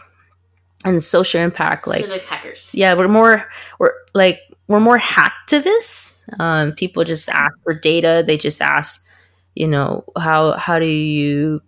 and 0.86 1.02
social 1.02 1.40
impact, 1.40 1.86
like, 1.86 2.02
Civic 2.04 2.24
hackers. 2.24 2.74
yeah, 2.74 2.94
we're 2.94 3.08
more, 3.08 3.44
we're 3.78 3.92
like, 4.14 4.40
we're 4.68 4.80
more 4.80 4.98
hacktivists. 4.98 6.22
Um, 6.40 6.72
people 6.72 7.04
just 7.04 7.28
ask 7.28 7.60
for 7.62 7.74
data. 7.74 8.24
They 8.26 8.36
just 8.38 8.62
ask, 8.62 9.06
you 9.54 9.68
know, 9.68 10.04
how, 10.18 10.52
how 10.52 10.78
do 10.78 10.86
you, 10.86 11.60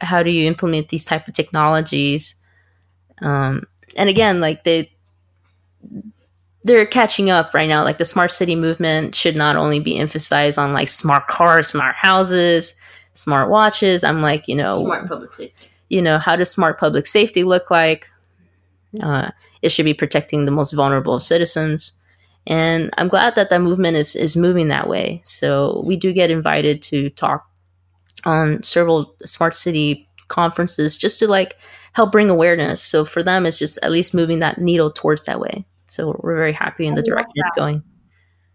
how 0.00 0.22
do 0.22 0.30
you 0.30 0.46
implement 0.46 0.88
these 0.88 1.04
type 1.04 1.28
of 1.28 1.34
technologies? 1.34 2.34
Um, 3.22 3.64
and 3.96 4.08
again, 4.08 4.40
like 4.40 4.64
they, 4.64 4.90
they're 6.62 6.86
catching 6.86 7.30
up 7.30 7.54
right 7.54 7.68
now. 7.68 7.84
Like 7.84 7.98
the 7.98 8.04
smart 8.04 8.30
city 8.32 8.54
movement 8.54 9.14
should 9.14 9.36
not 9.36 9.56
only 9.56 9.80
be 9.80 9.96
emphasized 9.98 10.58
on 10.58 10.72
like 10.72 10.88
smart 10.88 11.26
cars, 11.26 11.68
smart 11.68 11.94
houses, 11.96 12.74
smart 13.14 13.48
watches. 13.50 14.04
I'm 14.04 14.20
like, 14.20 14.46
you 14.46 14.54
know, 14.56 14.84
Smart 14.84 15.08
public 15.08 15.32
safety. 15.32 15.70
you 15.88 16.02
know, 16.02 16.18
how 16.18 16.36
does 16.36 16.50
smart 16.50 16.78
public 16.78 17.06
safety 17.06 17.44
look 17.44 17.70
like? 17.70 18.10
Uh, 19.00 19.30
it 19.62 19.68
should 19.68 19.84
be 19.84 19.94
protecting 19.94 20.44
the 20.44 20.50
most 20.50 20.72
vulnerable 20.72 21.14
of 21.14 21.22
citizens. 21.22 21.92
And 22.46 22.90
I'm 22.96 23.08
glad 23.08 23.34
that 23.34 23.50
that 23.50 23.60
movement 23.60 23.96
is, 23.96 24.16
is 24.16 24.36
moving 24.36 24.68
that 24.68 24.88
way. 24.88 25.20
So 25.24 25.82
we 25.84 25.96
do 25.96 26.12
get 26.12 26.30
invited 26.30 26.82
to 26.84 27.10
talk 27.10 27.46
on 28.24 28.62
several 28.62 29.14
smart 29.24 29.54
city 29.54 30.08
conferences 30.28 30.98
just 30.98 31.18
to 31.18 31.28
like 31.28 31.58
help 31.92 32.12
bring 32.12 32.30
awareness. 32.30 32.82
So 32.82 33.04
for 33.04 33.22
them, 33.22 33.46
it's 33.46 33.58
just 33.58 33.78
at 33.82 33.90
least 33.90 34.14
moving 34.14 34.40
that 34.40 34.58
needle 34.58 34.90
towards 34.90 35.24
that 35.24 35.40
way. 35.40 35.64
So 35.88 36.18
we're 36.22 36.36
very 36.36 36.52
happy 36.52 36.86
in 36.86 36.94
the 36.94 37.02
direction 37.02 37.32
it's 37.34 37.50
going. 37.56 37.82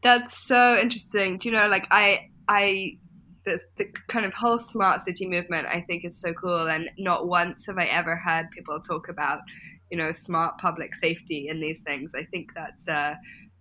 That's 0.02 0.45
so 0.48 0.78
interesting. 0.82 1.38
Do 1.38 1.50
you 1.50 1.56
know, 1.56 1.67
like 1.67 1.88
I, 1.91 2.30
I, 2.48 2.98
the, 3.45 3.60
the 3.78 3.86
kind 4.08 4.26
of 4.26 4.34
whole 4.34 4.58
smart 4.58 5.02
city 5.02 5.28
movement, 5.28 5.67
I 5.67 5.82
think 5.82 6.06
is 6.06 6.19
so 6.19 6.34
cool. 6.34 6.67
And 6.67 6.89
not 6.98 7.28
once 7.28 7.65
have 7.67 7.78
I 7.78 7.86
ever 7.86 8.15
heard 8.15 8.50
people 8.52 8.80
talk 8.80 9.10
about, 9.10 9.41
you 9.91 9.98
know, 9.98 10.12
smart 10.12 10.58
public 10.58 10.95
safety 10.95 11.48
and 11.48 11.62
these 11.62 11.82
things. 11.82 12.13
I 12.15 12.24
think 12.24 12.54
that's 12.56 12.88
uh, 12.88 13.15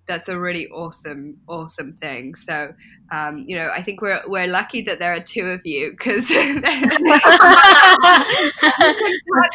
that's 0.06 0.28
a 0.28 0.38
really 0.38 0.68
awesome, 0.68 1.36
awesome 1.48 1.94
thing. 1.94 2.34
So, 2.34 2.74
um, 3.10 3.44
you 3.46 3.56
know, 3.56 3.70
I 3.72 3.82
think 3.82 4.02
we're 4.02 4.22
we're 4.26 4.46
lucky 4.46 4.82
that 4.82 5.00
there 5.00 5.14
are 5.14 5.20
two 5.20 5.46
of 5.46 5.60
you 5.64 5.90
because 5.92 6.30
much 6.30 7.24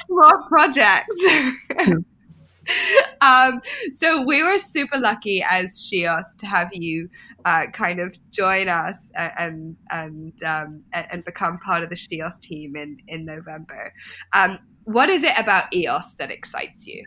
more 0.09 0.43
projects. 0.47 1.15
um, 3.21 3.61
so 3.93 4.23
we 4.25 4.43
were 4.43 4.59
super 4.59 4.97
lucky 4.97 5.43
as 5.47 5.89
shEOS 5.89 6.37
to 6.39 6.45
have 6.45 6.69
you 6.73 7.09
uh, 7.45 7.67
kind 7.71 7.99
of 7.99 8.17
join 8.31 8.67
us 8.67 9.11
and 9.15 9.75
and 9.91 10.33
um, 10.43 10.83
and 10.93 11.23
become 11.25 11.57
part 11.59 11.83
of 11.83 11.89
the 11.89 11.95
shEOS 11.95 12.39
team 12.41 12.75
in 12.75 12.97
in 13.07 13.25
November. 13.25 13.93
Um, 14.33 14.59
what 14.89 15.09
is 15.09 15.21
it 15.21 15.37
about 15.37 15.73
EOS 15.73 16.13
that 16.15 16.31
excites 16.31 16.87
you? 16.87 17.05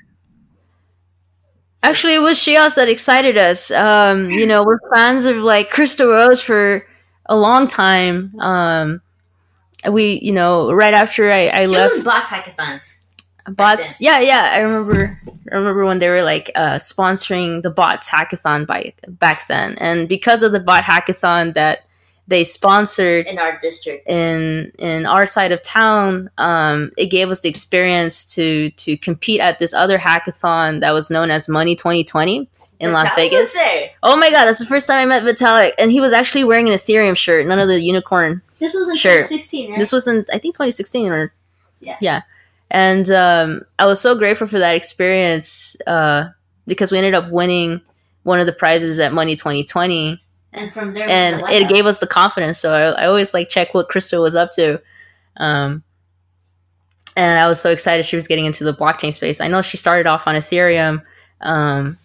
Actually, 1.83 2.15
it 2.15 2.21
was 2.21 2.39
shEOS 2.39 2.77
that 2.77 2.89
excited 2.89 3.37
us. 3.37 3.73
Um, 3.73 4.31
you 4.31 4.47
know, 4.47 4.65
we're 4.65 4.79
fans 4.95 5.25
of 5.25 5.37
like 5.39 5.71
Crystal 5.71 6.07
Rose 6.07 6.41
for 6.41 6.87
a 7.27 7.37
long 7.37 7.67
time. 7.67 8.39
Um, 8.39 9.03
we, 9.91 10.21
you 10.23 10.31
know, 10.31 10.73
right 10.73 10.95
after 10.95 11.33
I, 11.33 11.49
I 11.49 11.63
She 11.63 11.67
left 11.69 11.95
was 11.95 12.05
bots 12.05 12.29
hackathons. 12.29 13.03
bots, 13.49 14.01
yeah, 14.01 14.21
yeah, 14.21 14.51
I 14.53 14.61
remember. 14.61 15.19
I 15.51 15.57
remember 15.57 15.85
when 15.85 15.99
they 15.99 16.09
were 16.09 16.23
like 16.23 16.53
uh, 16.55 16.77
sponsoring 16.77 17.63
the 17.63 17.71
bots 17.71 18.09
hackathon 18.09 18.65
by 18.65 18.95
back 19.09 19.49
then, 19.49 19.77
and 19.79 20.09
because 20.09 20.45
of 20.45 20.53
the 20.53 20.61
bot 20.61 20.85
hackathon 20.85 21.55
that 21.55 21.81
they 22.29 22.45
sponsored 22.45 23.27
in 23.27 23.39
our 23.39 23.59
district. 23.61 24.09
in 24.09 24.71
in 24.79 25.07
our 25.07 25.27
side 25.27 25.53
of 25.53 25.61
town 25.63 26.31
um, 26.39 26.91
it 26.97 27.07
gave 27.07 27.29
us 27.31 27.41
the 27.41 27.49
experience 27.49 28.25
to 28.35 28.71
to 28.73 28.97
compete 28.97 29.41
at 29.41 29.59
this 29.59 29.75
other 29.75 29.99
hackathon 29.99 30.81
that 30.81 30.93
was 30.93 31.11
known 31.11 31.31
as 31.31 31.49
money 31.49 31.75
2020 31.75 32.49
in 32.81 32.93
las 32.93 33.13
vegas 33.15 33.57
oh 34.03 34.17
my 34.17 34.31
god 34.31 34.45
that's 34.47 34.59
the 34.61 34.65
first 34.67 34.87
time 34.87 34.99
i 34.99 35.05
met 35.05 35.23
vitalik 35.23 35.73
and 35.79 35.91
he 35.91 36.01
was 36.01 36.13
actually 36.13 36.45
wearing 36.45 36.69
an 36.69 36.75
ethereum 36.75 37.17
shirt 37.17 37.47
none 37.47 37.59
of 37.59 37.69
the 37.69 37.81
unicorn 37.83 38.41
This 38.59 38.75
was 38.75 38.89
in 38.89 38.97
Sure. 38.97 39.17
2016, 39.19 39.71
right? 39.71 39.79
this 39.79 39.93
was 39.93 40.07
in 40.07 40.25
i 40.33 40.39
think 40.39 40.55
2016 40.55 41.13
or 41.13 41.33
Yeah. 41.81 41.97
yeah 42.01 42.23
and 42.71 43.11
um, 43.11 43.63
i 43.79 43.85
was 43.87 44.01
so 44.01 44.17
grateful 44.17 44.47
for 44.47 44.59
that 44.61 44.75
experience 44.77 45.77
uh, 45.87 46.31
because 46.67 46.91
we 46.93 46.99
ended 46.99 47.15
up 47.15 47.31
winning 47.31 47.81
one 48.23 48.39
of 48.41 48.47
the 48.47 48.53
prizes 48.53 48.99
at 49.01 49.13
money 49.13 49.35
2020 49.37 50.21
and 50.53 50.73
from 50.73 50.95
there, 50.95 51.09
and 51.09 51.43
it 51.51 51.69
gave 51.69 51.87
us 51.87 51.99
the 51.99 52.07
confidence. 52.07 52.59
So 52.59 52.73
I, 52.75 53.03
I 53.03 53.07
always 53.07 53.33
like 53.33 53.49
check 53.49 53.75
what 53.75 53.89
Crystal 53.89 54.23
was 54.23 54.37
up 54.37 54.51
to. 54.53 54.81
Um, 55.37 55.83
and 57.17 57.39
I 57.39 57.47
was 57.47 57.61
so 57.61 57.71
excited 57.71 58.05
she 58.05 58.17
was 58.17 58.27
getting 58.27 58.47
into 58.47 58.65
the 58.65 58.75
blockchain 58.75 59.13
space. 59.15 59.41
I 59.41 59.49
know 59.49 59.63
she 59.63 59.77
started 59.77 60.07
off 60.07 60.27
on 60.27 60.35
Ethereum, 60.35 61.03
um, 61.41 61.97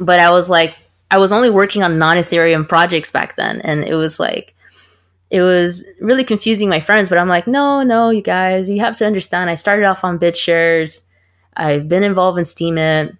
but 0.00 0.20
I 0.20 0.30
was 0.30 0.48
like, 0.48 0.78
I 1.10 1.18
was 1.18 1.32
only 1.32 1.50
working 1.50 1.82
on 1.82 1.98
non 1.98 2.16
Ethereum 2.16 2.68
projects 2.68 3.10
back 3.10 3.36
then, 3.36 3.60
and 3.62 3.84
it 3.84 3.94
was 3.94 4.20
like, 4.20 4.54
it 5.30 5.40
was 5.42 5.86
really 6.00 6.24
confusing 6.24 6.68
my 6.68 6.80
friends. 6.80 7.08
But 7.08 7.18
I'm 7.18 7.28
like, 7.28 7.46
no, 7.46 7.82
no, 7.82 8.10
you 8.10 8.22
guys, 8.22 8.68
you 8.68 8.80
have 8.80 8.96
to 8.96 9.06
understand. 9.06 9.50
I 9.50 9.54
started 9.54 9.84
off 9.86 10.04
on 10.04 10.18
BitShares. 10.18 11.06
I've 11.56 11.88
been 11.88 12.04
involved 12.04 12.38
in 12.38 12.44
Steemit 12.44 13.16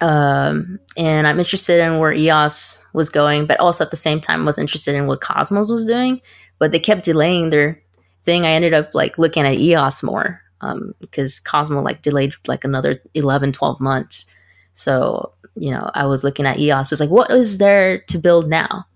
um, 0.00 0.78
and 0.96 1.26
I'm 1.26 1.38
interested 1.38 1.80
in 1.80 1.98
where 1.98 2.12
EOS 2.12 2.84
was 2.92 3.08
going, 3.08 3.46
but 3.46 3.60
also 3.60 3.84
at 3.84 3.90
the 3.90 3.96
same 3.96 4.20
time 4.20 4.44
was 4.44 4.58
interested 4.58 4.94
in 4.94 5.06
what 5.06 5.20
Cosmos 5.20 5.70
was 5.70 5.84
doing. 5.84 6.20
But 6.58 6.72
they 6.72 6.78
kept 6.78 7.04
delaying 7.04 7.50
their 7.50 7.80
thing. 8.20 8.44
I 8.44 8.50
ended 8.50 8.74
up 8.74 8.94
like 8.94 9.18
looking 9.18 9.44
at 9.44 9.58
EOS 9.58 10.02
more 10.02 10.40
um, 10.60 10.94
because 11.00 11.40
Cosmo 11.40 11.80
like 11.82 12.02
delayed 12.02 12.34
like 12.46 12.64
another 12.64 12.98
11, 13.14 13.52
12 13.52 13.80
months. 13.80 14.30
So 14.72 15.32
you 15.56 15.70
know, 15.70 15.90
I 15.94 16.06
was 16.06 16.24
looking 16.24 16.46
at 16.46 16.58
EOS. 16.58 16.92
It's 16.92 17.00
like, 17.00 17.10
what 17.10 17.30
is 17.30 17.58
there 17.58 17.98
to 17.98 18.18
build 18.18 18.48
now? 18.48 18.86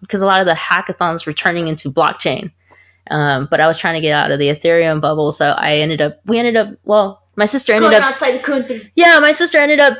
Because 0.00 0.20
a 0.20 0.26
lot 0.26 0.40
of 0.40 0.46
the 0.46 0.54
hackathons 0.54 1.24
were 1.24 1.32
turning 1.32 1.68
into 1.68 1.90
blockchain. 1.90 2.52
Um, 3.10 3.48
but 3.50 3.60
I 3.60 3.66
was 3.66 3.78
trying 3.78 3.94
to 3.94 4.00
get 4.00 4.12
out 4.14 4.30
of 4.30 4.38
the 4.38 4.48
Ethereum 4.48 5.00
bubble, 5.00 5.32
so 5.32 5.50
I 5.50 5.76
ended 5.76 6.00
up. 6.00 6.20
We 6.26 6.38
ended 6.38 6.56
up. 6.56 6.68
Well, 6.84 7.22
my 7.36 7.46
sister 7.46 7.72
ended 7.72 7.90
Going 7.90 8.02
up 8.02 8.12
outside 8.12 8.32
the 8.32 8.42
country. 8.42 8.92
yeah, 8.94 9.18
my 9.20 9.32
sister 9.32 9.58
ended 9.58 9.80
up 9.80 9.96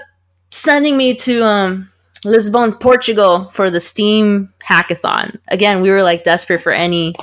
sending 0.52 0.96
me 0.96 1.14
to 1.16 1.44
um, 1.44 1.90
Lisbon, 2.24 2.72
Portugal 2.74 3.48
for 3.50 3.70
the 3.70 3.80
Steem 3.80 4.52
hackathon. 4.64 5.38
Again, 5.48 5.82
we 5.82 5.90
were 5.90 6.02
like 6.02 6.22
desperate 6.22 6.60
for 6.60 6.70
any 6.72 7.14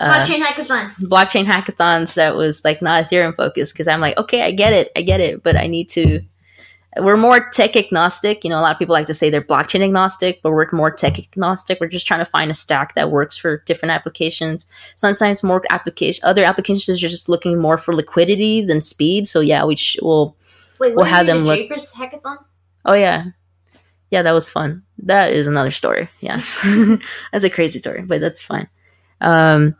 uh, 0.00 0.12
Blockchain 0.24 0.42
hackathons. 0.42 1.04
blockchain 1.04 1.46
hackathons 1.46 2.14
that 2.14 2.34
was 2.34 2.64
like 2.64 2.82
not 2.82 3.04
Ethereum 3.04 3.36
focused 3.36 3.74
because 3.74 3.86
I'm 3.86 4.00
like, 4.00 4.16
okay, 4.18 4.42
I 4.42 4.50
get 4.50 4.72
it, 4.72 4.90
I 4.96 5.02
get 5.02 5.20
it, 5.20 5.42
but 5.44 5.54
I 5.56 5.68
need 5.68 5.88
to. 5.90 6.20
We're 6.96 7.16
more 7.16 7.50
tech 7.50 7.74
agnostic. 7.74 8.44
You 8.44 8.50
know, 8.50 8.58
a 8.58 8.60
lot 8.62 8.72
of 8.72 8.78
people 8.78 8.92
like 8.92 9.06
to 9.06 9.14
say 9.14 9.28
they're 9.28 9.42
blockchain 9.42 9.82
agnostic, 9.84 10.40
but 10.42 10.52
we're 10.52 10.68
more 10.72 10.92
tech 10.92 11.18
agnostic. 11.18 11.78
We're 11.80 11.88
just 11.88 12.06
trying 12.06 12.20
to 12.20 12.24
find 12.24 12.52
a 12.52 12.54
stack 12.54 12.94
that 12.94 13.10
works 13.10 13.36
for 13.36 13.58
different 13.66 13.90
applications. 13.90 14.64
Sometimes 14.94 15.42
more 15.42 15.64
application, 15.70 16.22
other 16.24 16.44
applications 16.44 17.02
are 17.02 17.08
just 17.08 17.28
looking 17.28 17.60
more 17.60 17.78
for 17.78 17.96
liquidity 17.96 18.64
than 18.64 18.80
speed. 18.80 19.26
So 19.26 19.40
yeah, 19.40 19.64
we 19.64 19.74
sh- 19.74 19.98
will 20.02 20.36
Wait, 20.80 20.94
We'll 20.94 21.04
have 21.04 21.26
them 21.26 21.44
the 21.44 21.56
look- 21.56 21.70
hackathon? 21.70 22.38
Oh 22.84 22.94
yeah, 22.94 23.26
yeah, 24.10 24.22
that 24.22 24.32
was 24.32 24.48
fun. 24.48 24.82
That 24.98 25.32
is 25.32 25.46
another 25.46 25.70
story. 25.70 26.08
Yeah, 26.20 26.42
that's 27.32 27.44
a 27.44 27.50
crazy 27.50 27.78
story, 27.78 28.02
but 28.02 28.20
that's 28.20 28.42
fine. 28.42 28.68
Um, 29.20 29.76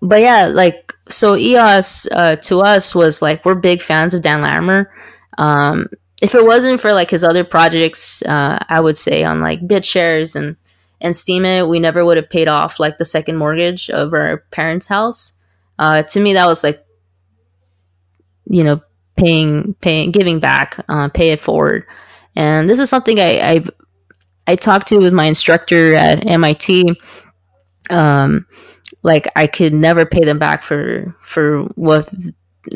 but 0.00 0.20
yeah, 0.20 0.46
like 0.46 0.94
so, 1.08 1.36
EOS 1.36 2.08
uh, 2.10 2.36
to 2.36 2.60
us 2.60 2.94
was 2.94 3.20
like 3.20 3.44
we're 3.44 3.54
big 3.54 3.82
fans 3.82 4.14
of 4.14 4.22
Dan 4.22 4.42
Larimer. 4.42 4.90
Um, 5.38 5.88
if 6.22 6.34
it 6.34 6.44
wasn't 6.44 6.80
for 6.80 6.92
like 6.92 7.10
his 7.10 7.24
other 7.24 7.44
projects, 7.44 8.22
uh, 8.22 8.58
I 8.68 8.80
would 8.80 8.96
say 8.96 9.24
on 9.24 9.40
like 9.40 9.60
BitShares 9.60 10.36
and 10.36 10.56
and 11.00 11.14
Steemit, 11.14 11.68
we 11.68 11.80
never 11.80 12.04
would 12.04 12.16
have 12.18 12.28
paid 12.28 12.48
off 12.48 12.78
like 12.78 12.98
the 12.98 13.04
second 13.04 13.36
mortgage 13.36 13.88
of 13.90 14.12
our 14.12 14.38
parents' 14.50 14.86
house. 14.86 15.40
Uh, 15.78 16.02
to 16.02 16.20
me, 16.20 16.34
that 16.34 16.46
was 16.46 16.62
like, 16.62 16.78
you 18.50 18.62
know, 18.62 18.82
paying, 19.16 19.74
paying, 19.80 20.10
giving 20.10 20.40
back, 20.40 20.84
uh, 20.88 21.08
pay 21.08 21.30
it 21.30 21.40
forward. 21.40 21.86
And 22.36 22.68
this 22.68 22.78
is 22.78 22.88
something 22.88 23.18
I, 23.18 23.40
I, 23.40 23.64
I 24.46 24.56
talked 24.56 24.88
to 24.88 24.98
with 24.98 25.12
my 25.12 25.26
instructor 25.26 25.94
at 25.94 26.26
MIT. 26.26 27.00
Um, 27.90 28.46
like 29.02 29.30
I 29.34 29.46
could 29.46 29.72
never 29.72 30.04
pay 30.06 30.24
them 30.24 30.38
back 30.38 30.62
for 30.62 31.16
for 31.22 31.62
what 31.74 32.12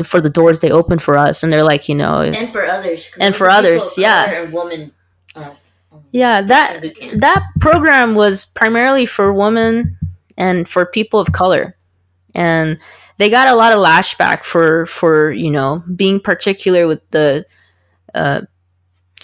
for 0.04 0.20
the 0.20 0.30
doors 0.30 0.60
they 0.60 0.70
opened 0.70 1.02
for 1.02 1.16
us, 1.16 1.42
and 1.42 1.52
they're 1.52 1.62
like, 1.62 1.88
you 1.88 1.94
know, 1.94 2.20
And 2.20 2.50
for 2.50 2.64
others, 2.64 3.10
And 3.20 3.34
for 3.36 3.50
others, 3.50 3.96
yeah. 3.98 4.46
And. 4.46 4.92
Uh, 5.36 5.54
um, 5.92 6.04
yeah, 6.10 6.40
that 6.40 6.82
that 7.18 7.42
program 7.60 8.14
was 8.14 8.46
primarily 8.46 9.06
for 9.06 9.32
women 9.32 9.98
and 10.36 10.66
for 10.68 10.86
people 10.86 11.20
of 11.20 11.32
color 11.32 11.76
and 12.34 12.78
they 13.18 13.30
got 13.30 13.48
a 13.48 13.54
lot 13.54 13.72
of 13.72 13.78
lashback 13.78 14.44
for 14.44 14.86
for 14.86 15.30
you 15.32 15.50
know 15.50 15.82
being 15.94 16.20
particular 16.20 16.86
with 16.86 17.08
the 17.10 17.46
uh, 18.14 18.42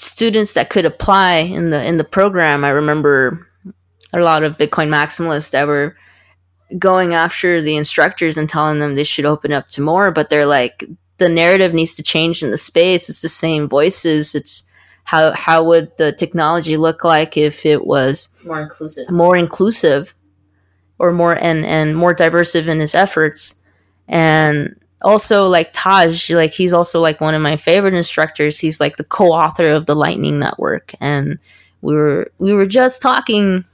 students 0.01 0.55
that 0.55 0.71
could 0.71 0.87
apply 0.87 1.37
in 1.37 1.71
the 1.71 1.85
in 1.85 1.99
the 1.99 2.05
program. 2.05 2.65
I 2.65 2.71
remember 2.71 3.47
a 4.13 4.21
lot 4.21 4.43
of 4.43 4.57
bitcoin 4.57 4.89
maximalists 4.89 5.51
that 5.51 5.67
were 5.67 5.97
going 6.79 7.15
after 7.15 7.61
the 7.61 7.77
instructors 7.77 8.39
and 8.39 8.49
telling 8.49 8.79
them 8.79 8.95
they 8.95 9.05
should 9.05 9.25
open 9.25 9.53
up 9.53 9.69
to 9.69 9.81
more 9.81 10.13
but 10.13 10.31
they're 10.31 10.47
like 10.47 10.85
the 11.19 11.29
narrative 11.29 11.75
needs 11.75 11.95
to 11.95 12.03
change 12.03 12.43
in 12.43 12.51
the 12.51 12.57
space. 12.57 13.11
It's 13.11 13.21
the 13.21 13.29
same 13.29 13.69
voices. 13.69 14.35
It's 14.35 14.73
how 15.05 15.33
how 15.33 15.65
would 15.65 15.95
the 15.99 16.13
technology 16.13 16.79
look 16.79 17.05
like 17.05 17.37
if 17.37 17.67
it 17.67 17.87
was 17.87 18.29
more 18.45 18.63
inclusive. 18.63 19.11
more 19.11 19.37
inclusive 19.37 20.15
or 20.99 21.13
more 21.13 21.35
and 21.35 21.67
and 21.67 21.95
more 21.95 22.15
diversive 22.15 22.69
in 22.69 22.81
his 22.81 22.95
efforts? 22.95 23.55
And 24.09 24.81
also 25.03 25.47
like 25.47 25.73
Tadge 25.73 26.35
like 26.35 26.53
he's 26.53 26.73
also 26.73 27.01
like 27.01 27.21
one 27.21 27.35
of 27.35 27.43
my 27.43 27.57
favorite 27.57 27.95
instructors. 27.95 28.59
He's 28.59 28.81
like 28.81 28.97
the 28.97 29.05
co-author 29.05 29.71
of 29.71 29.87
the 29.87 29.97
lightning 29.97 30.39
network. 30.39 30.95
And 31.01 31.39
we 31.81 31.95
were 31.95 32.31
we 32.39 32.53
were 32.53 32.67
just 32.67 33.01
talking 33.03 33.65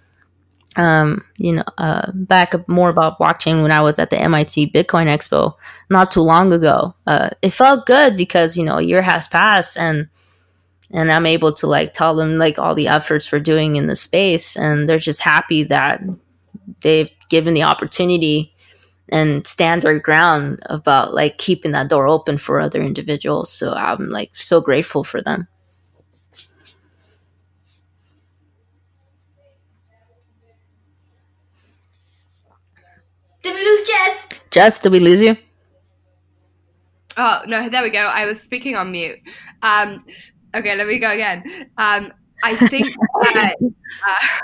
um 0.77 1.25
you 1.39 1.55
know 1.55 1.65
uh 1.79 2.13
back 2.13 2.55
more 2.69 2.91
about 2.91 3.19
blockchain 3.19 3.63
when 3.63 3.73
i 3.73 3.81
was 3.81 3.99
at 3.99 4.11
the 4.11 4.17
mit 4.17 4.49
bitcoin 4.75 5.07
expo 5.07 5.55
not 5.91 6.11
too 6.11 6.21
long 6.21 6.53
ago. 6.53 6.95
Uh 7.07 7.31
it 7.43 7.51
felt 7.51 7.87
good 7.87 8.17
because 8.17 8.57
you 8.57 8.65
know 8.65 8.79
a 8.79 8.83
year 8.83 9.03
has 9.03 9.27
passed 9.27 9.79
and 9.79 10.09
and 10.93 11.11
i'm 11.11 11.27
able 11.27 11.53
to 11.53 11.67
like 11.67 11.93
tell 11.93 12.15
them 12.15 12.39
like 12.39 12.59
all 12.59 12.75
the 12.75 12.89
efforts 12.89 13.33
we're 13.33 13.41
doing 13.41 13.77
in 13.77 13.87
the 13.87 13.97
space. 13.97 14.57
And 14.57 14.89
they're 14.89 14.99
just 14.99 15.23
happy 15.23 15.65
that 15.65 16.03
they've 16.83 17.11
given 17.29 17.55
the 17.55 17.65
opportunity 17.65 18.55
and 19.09 19.47
stand 19.47 19.83
their 19.83 19.99
ground 19.99 20.61
about 20.67 21.15
like 21.15 21.39
keeping 21.39 21.73
that 21.73 21.89
door 21.89 22.07
open 22.09 22.39
for 22.39 22.61
other 22.61 22.81
individuals 22.81 23.53
so 23.53 23.73
i'm 23.75 24.09
like 24.11 24.31
so 24.35 24.61
grateful 24.61 25.05
for 25.05 25.23
them 25.23 25.47
Did 33.43 33.55
we 33.55 33.65
lose 33.65 33.87
Jess? 33.87 34.29
jess 34.51 34.81
did 34.81 34.93
we 34.93 34.99
lose 34.99 35.21
you 35.21 35.37
Oh 37.17 37.43
no, 37.47 37.69
there 37.69 37.83
we 37.83 37.91
go. 37.91 38.01
I 38.01 38.27
was 38.27 38.41
speaking 38.41 38.77
on 38.77 38.93
mute. 38.93 39.19
Um, 39.63 40.05
okay, 40.55 40.77
let 40.77 40.87
me 40.87 40.99
go 40.99 41.11
again. 41.11 41.43
Um, 41.79 42.13
I 42.45 42.55
think 42.57 42.93
that, 43.23 43.55
uh, 43.63 44.41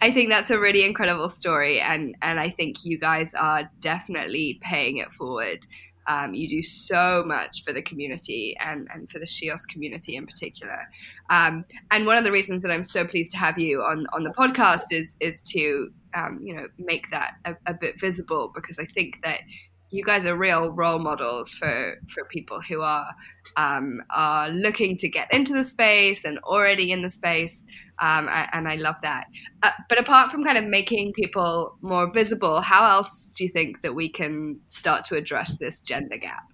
I 0.00 0.10
think 0.10 0.30
that's 0.30 0.50
a 0.50 0.58
really 0.58 0.84
incredible 0.84 1.28
story, 1.28 1.80
and 1.80 2.16
and 2.22 2.40
I 2.40 2.50
think 2.50 2.84
you 2.84 2.98
guys 2.98 3.34
are 3.34 3.70
definitely 3.80 4.58
paying 4.62 4.98
it 4.98 5.12
forward. 5.12 5.66
Um, 6.08 6.34
you 6.34 6.48
do 6.48 6.62
so 6.62 7.22
much 7.26 7.62
for 7.64 7.72
the 7.74 7.82
community 7.82 8.56
and, 8.64 8.88
and 8.94 9.10
for 9.10 9.18
the 9.18 9.26
shEOS 9.26 9.68
community 9.68 10.16
in 10.16 10.24
particular. 10.26 10.88
Um, 11.28 11.66
and 11.90 12.06
one 12.06 12.16
of 12.16 12.24
the 12.24 12.32
reasons 12.32 12.62
that 12.62 12.70
I'm 12.70 12.84
so 12.84 13.06
pleased 13.06 13.32
to 13.32 13.36
have 13.36 13.58
you 13.58 13.82
on, 13.82 14.06
on 14.14 14.22
the 14.22 14.30
podcast 14.30 14.84
is 14.90 15.16
is 15.20 15.42
to 15.42 15.92
um, 16.14 16.40
you 16.42 16.54
know 16.54 16.66
make 16.78 17.10
that 17.10 17.34
a, 17.44 17.54
a 17.66 17.74
bit 17.74 18.00
visible 18.00 18.50
because 18.54 18.78
I 18.78 18.86
think 18.86 19.22
that 19.22 19.40
you 19.90 20.04
guys 20.04 20.26
are 20.26 20.36
real 20.36 20.70
role 20.72 20.98
models 20.98 21.54
for 21.54 21.98
for 22.08 22.24
people 22.26 22.60
who 22.60 22.82
are 22.82 23.14
um, 23.56 24.02
are 24.14 24.50
looking 24.50 24.96
to 24.98 25.08
get 25.08 25.32
into 25.32 25.52
the 25.52 25.64
space 25.64 26.24
and 26.24 26.38
already 26.40 26.92
in 26.92 27.02
the 27.02 27.10
space 27.10 27.66
um, 28.00 28.28
and 28.52 28.68
I 28.68 28.76
love 28.76 28.96
that. 29.02 29.26
Uh, 29.62 29.70
but 29.88 29.98
apart 29.98 30.30
from 30.30 30.44
kind 30.44 30.56
of 30.56 30.64
making 30.64 31.12
people 31.14 31.76
more 31.80 32.10
visible, 32.10 32.60
how 32.60 32.88
else 32.96 33.30
do 33.34 33.42
you 33.42 33.50
think 33.50 33.82
that 33.82 33.94
we 33.94 34.08
can 34.08 34.60
start 34.68 35.04
to 35.06 35.16
address 35.16 35.58
this 35.58 35.80
gender 35.80 36.16
gap? 36.16 36.44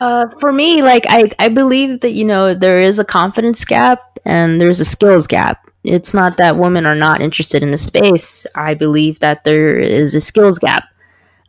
Uh, 0.00 0.26
for 0.40 0.52
me, 0.52 0.80
like 0.80 1.04
I, 1.08 1.30
I 1.38 1.48
believe 1.48 2.00
that 2.00 2.12
you 2.12 2.24
know 2.24 2.54
there 2.54 2.80
is 2.80 2.98
a 2.98 3.04
confidence 3.04 3.64
gap 3.64 4.18
and 4.24 4.60
there's 4.60 4.80
a 4.80 4.84
skills 4.84 5.26
gap. 5.26 5.70
it's 5.84 6.14
not 6.14 6.36
that 6.36 6.56
women 6.56 6.86
are 6.86 6.94
not 6.94 7.20
interested 7.20 7.62
in 7.62 7.70
the 7.70 7.78
space. 7.78 8.46
I 8.54 8.74
believe 8.74 9.18
that 9.18 9.44
there 9.44 9.76
is 9.76 10.14
a 10.14 10.20
skills 10.20 10.58
gap. 10.58 10.84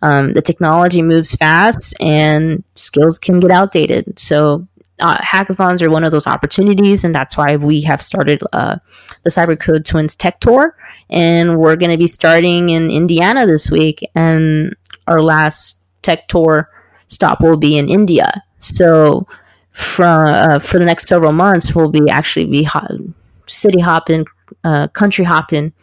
Um, 0.02 0.34
the 0.34 0.42
technology 0.42 1.02
moves 1.02 1.36
fast 1.36 1.94
and 2.00 2.64
skills 2.76 3.20
can 3.20 3.40
get 3.40 3.52
outdated. 3.52 4.18
So, 4.18 4.68
uh, 5.02 5.18
hackathons 5.18 5.82
are 5.82 5.90
one 5.90 6.04
of 6.04 6.12
those 6.12 6.28
opportunities, 6.28 7.04
and 7.04 7.16
that's 7.16 7.38
why 7.38 7.56
we 7.56 7.82
have 7.82 8.02
started 8.02 8.42
uh, 8.52 8.78
the 9.24 9.30
Cybercode 9.30 9.86
Twins 9.86 10.16
Tech 10.16 10.40
Tour. 10.40 10.76
And 11.10 11.58
we're 11.58 11.76
going 11.76 11.92
to 11.92 11.98
be 11.98 12.08
starting 12.08 12.70
in 12.70 12.92
Indiana 12.92 13.48
this 13.48 13.72
week, 13.72 14.08
and 14.14 14.76
our 15.08 15.22
last 15.22 15.82
tech 16.02 16.28
tour 16.28 16.70
stop 17.08 17.42
will 17.42 17.58
be 17.58 17.78
in 17.78 17.90
India. 17.90 18.44
So, 18.60 19.28
from 19.72 20.28
uh, 20.28 20.60
for 20.60 20.80
the 20.80 20.86
next 20.86 21.08
several 21.08 21.32
months, 21.32 21.74
we'll 21.74 21.90
be 21.92 22.10
actually 22.10 22.46
be 22.46 22.64
ho- 22.64 23.14
city 23.48 23.80
hopping, 23.80 24.26
uh, 24.64 24.88
country 24.90 25.26
hopping, 25.26 25.74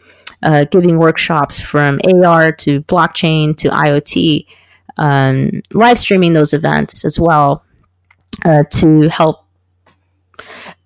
uh, 0.43 0.65
giving 0.65 0.97
workshops 0.97 1.59
from 1.59 1.99
AR 2.23 2.51
to 2.51 2.81
blockchain 2.83 3.57
to 3.57 3.69
IoT, 3.69 4.45
um, 4.97 5.61
live 5.73 5.97
streaming 5.97 6.33
those 6.33 6.53
events 6.53 7.05
as 7.05 7.19
well 7.19 7.63
uh, 8.45 8.63
to 8.71 9.01
help 9.09 9.45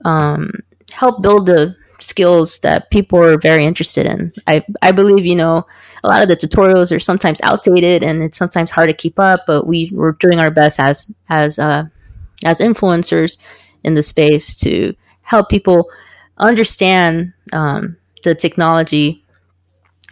um, 0.06 0.52
help 0.94 1.22
build 1.22 1.46
the 1.46 1.76
skills 2.00 2.60
that 2.60 2.90
people 2.90 3.20
are 3.20 3.38
very 3.38 3.66
interested 3.66 4.06
in. 4.06 4.32
I 4.48 4.64
I 4.82 4.92
believe 4.92 5.26
you 5.26 5.36
know 5.36 5.66
a 6.04 6.08
lot 6.08 6.22
of 6.22 6.30
the 6.30 6.36
tutorials 6.36 6.96
are 6.96 7.00
sometimes 7.00 7.42
outdated 7.42 8.04
and 8.04 8.24
it's 8.24 8.38
sometimes 8.38 8.72
hard 8.72 8.90
to 8.90 8.96
keep 8.96 9.20
up, 9.20 9.42
but 9.46 9.68
we 9.68 9.92
we're 9.94 10.14
doing 10.14 10.40
our 10.40 10.52
best 10.52 10.80
as 10.80 11.14
as 11.30 11.60
uh, 11.60 11.86
as 12.46 12.60
influencers 12.60 13.38
in 13.84 13.94
the 13.96 14.04
space 14.04 14.56
to 14.56 14.96
help 15.22 15.50
people 15.50 15.90
understand 16.38 17.34
um, 17.54 17.98
the 18.24 18.34
technology 18.36 19.24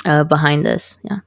uh, 0.05 0.23
behind 0.23 0.65
this. 0.65 0.99
Yeah. 1.03 1.19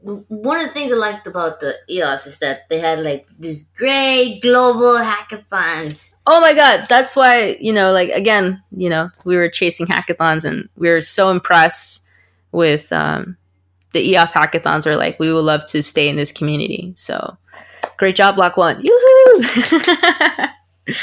One 0.00 0.60
of 0.60 0.68
the 0.68 0.72
things 0.72 0.92
I 0.92 0.94
liked 0.94 1.26
about 1.26 1.60
the 1.60 1.74
EOS 1.90 2.26
is 2.26 2.38
that 2.38 2.68
they 2.68 2.78
had 2.78 3.00
like 3.00 3.26
these 3.38 3.64
great 3.76 4.40
global 4.40 4.96
hackathons. 4.96 6.14
Oh 6.26 6.40
my 6.40 6.54
god, 6.54 6.86
that's 6.88 7.16
why, 7.16 7.56
you 7.60 7.72
know, 7.72 7.90
like 7.92 8.10
again, 8.10 8.62
you 8.70 8.88
know, 8.88 9.10
we 9.24 9.36
were 9.36 9.48
chasing 9.48 9.86
hackathons 9.86 10.44
and 10.44 10.68
we 10.76 10.88
were 10.88 11.00
so 11.00 11.30
impressed 11.30 12.06
with 12.52 12.92
um, 12.92 13.36
the 13.92 14.00
EOS 14.00 14.32
hackathons. 14.32 14.86
We're 14.86 14.96
like, 14.96 15.18
we 15.18 15.32
would 15.32 15.44
love 15.44 15.68
to 15.70 15.82
stay 15.82 16.08
in 16.08 16.16
this 16.16 16.32
community. 16.32 16.92
So 16.94 17.36
great 17.96 18.14
job, 18.16 18.36
Block 18.36 18.56
One. 18.56 18.80
Yoo-hoo! 18.82 19.42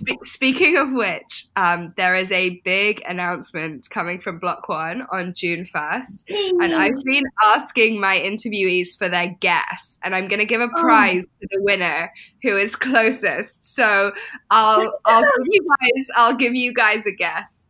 Spe- 0.00 0.24
speaking 0.24 0.76
of 0.76 0.92
which, 0.92 1.46
um, 1.56 1.90
there 1.96 2.14
is 2.14 2.30
a 2.32 2.60
big 2.64 3.02
announcement 3.08 3.88
coming 3.90 4.20
from 4.20 4.38
Block 4.38 4.68
One 4.68 5.06
on 5.12 5.34
June 5.34 5.64
1st. 5.64 6.24
And 6.62 6.72
I've 6.72 7.02
been 7.04 7.24
asking 7.44 8.00
my 8.00 8.18
interviewees 8.18 8.96
for 8.96 9.08
their 9.08 9.36
guess, 9.40 9.98
and 10.02 10.14
I'm 10.14 10.28
going 10.28 10.40
to 10.40 10.46
give 10.46 10.60
a 10.60 10.68
prize 10.68 11.24
to 11.24 11.48
the 11.50 11.62
winner 11.62 12.10
who 12.42 12.56
is 12.56 12.76
closest. 12.76 13.74
So 13.74 14.12
I'll, 14.50 15.00
I'll 15.04 15.22
give 15.22 15.46
you 15.52 15.66
guys, 15.80 16.08
I'll 16.16 16.36
give 16.36 16.54
you 16.54 16.72
guys 16.72 17.06
a 17.06 17.12
guess. 17.12 17.64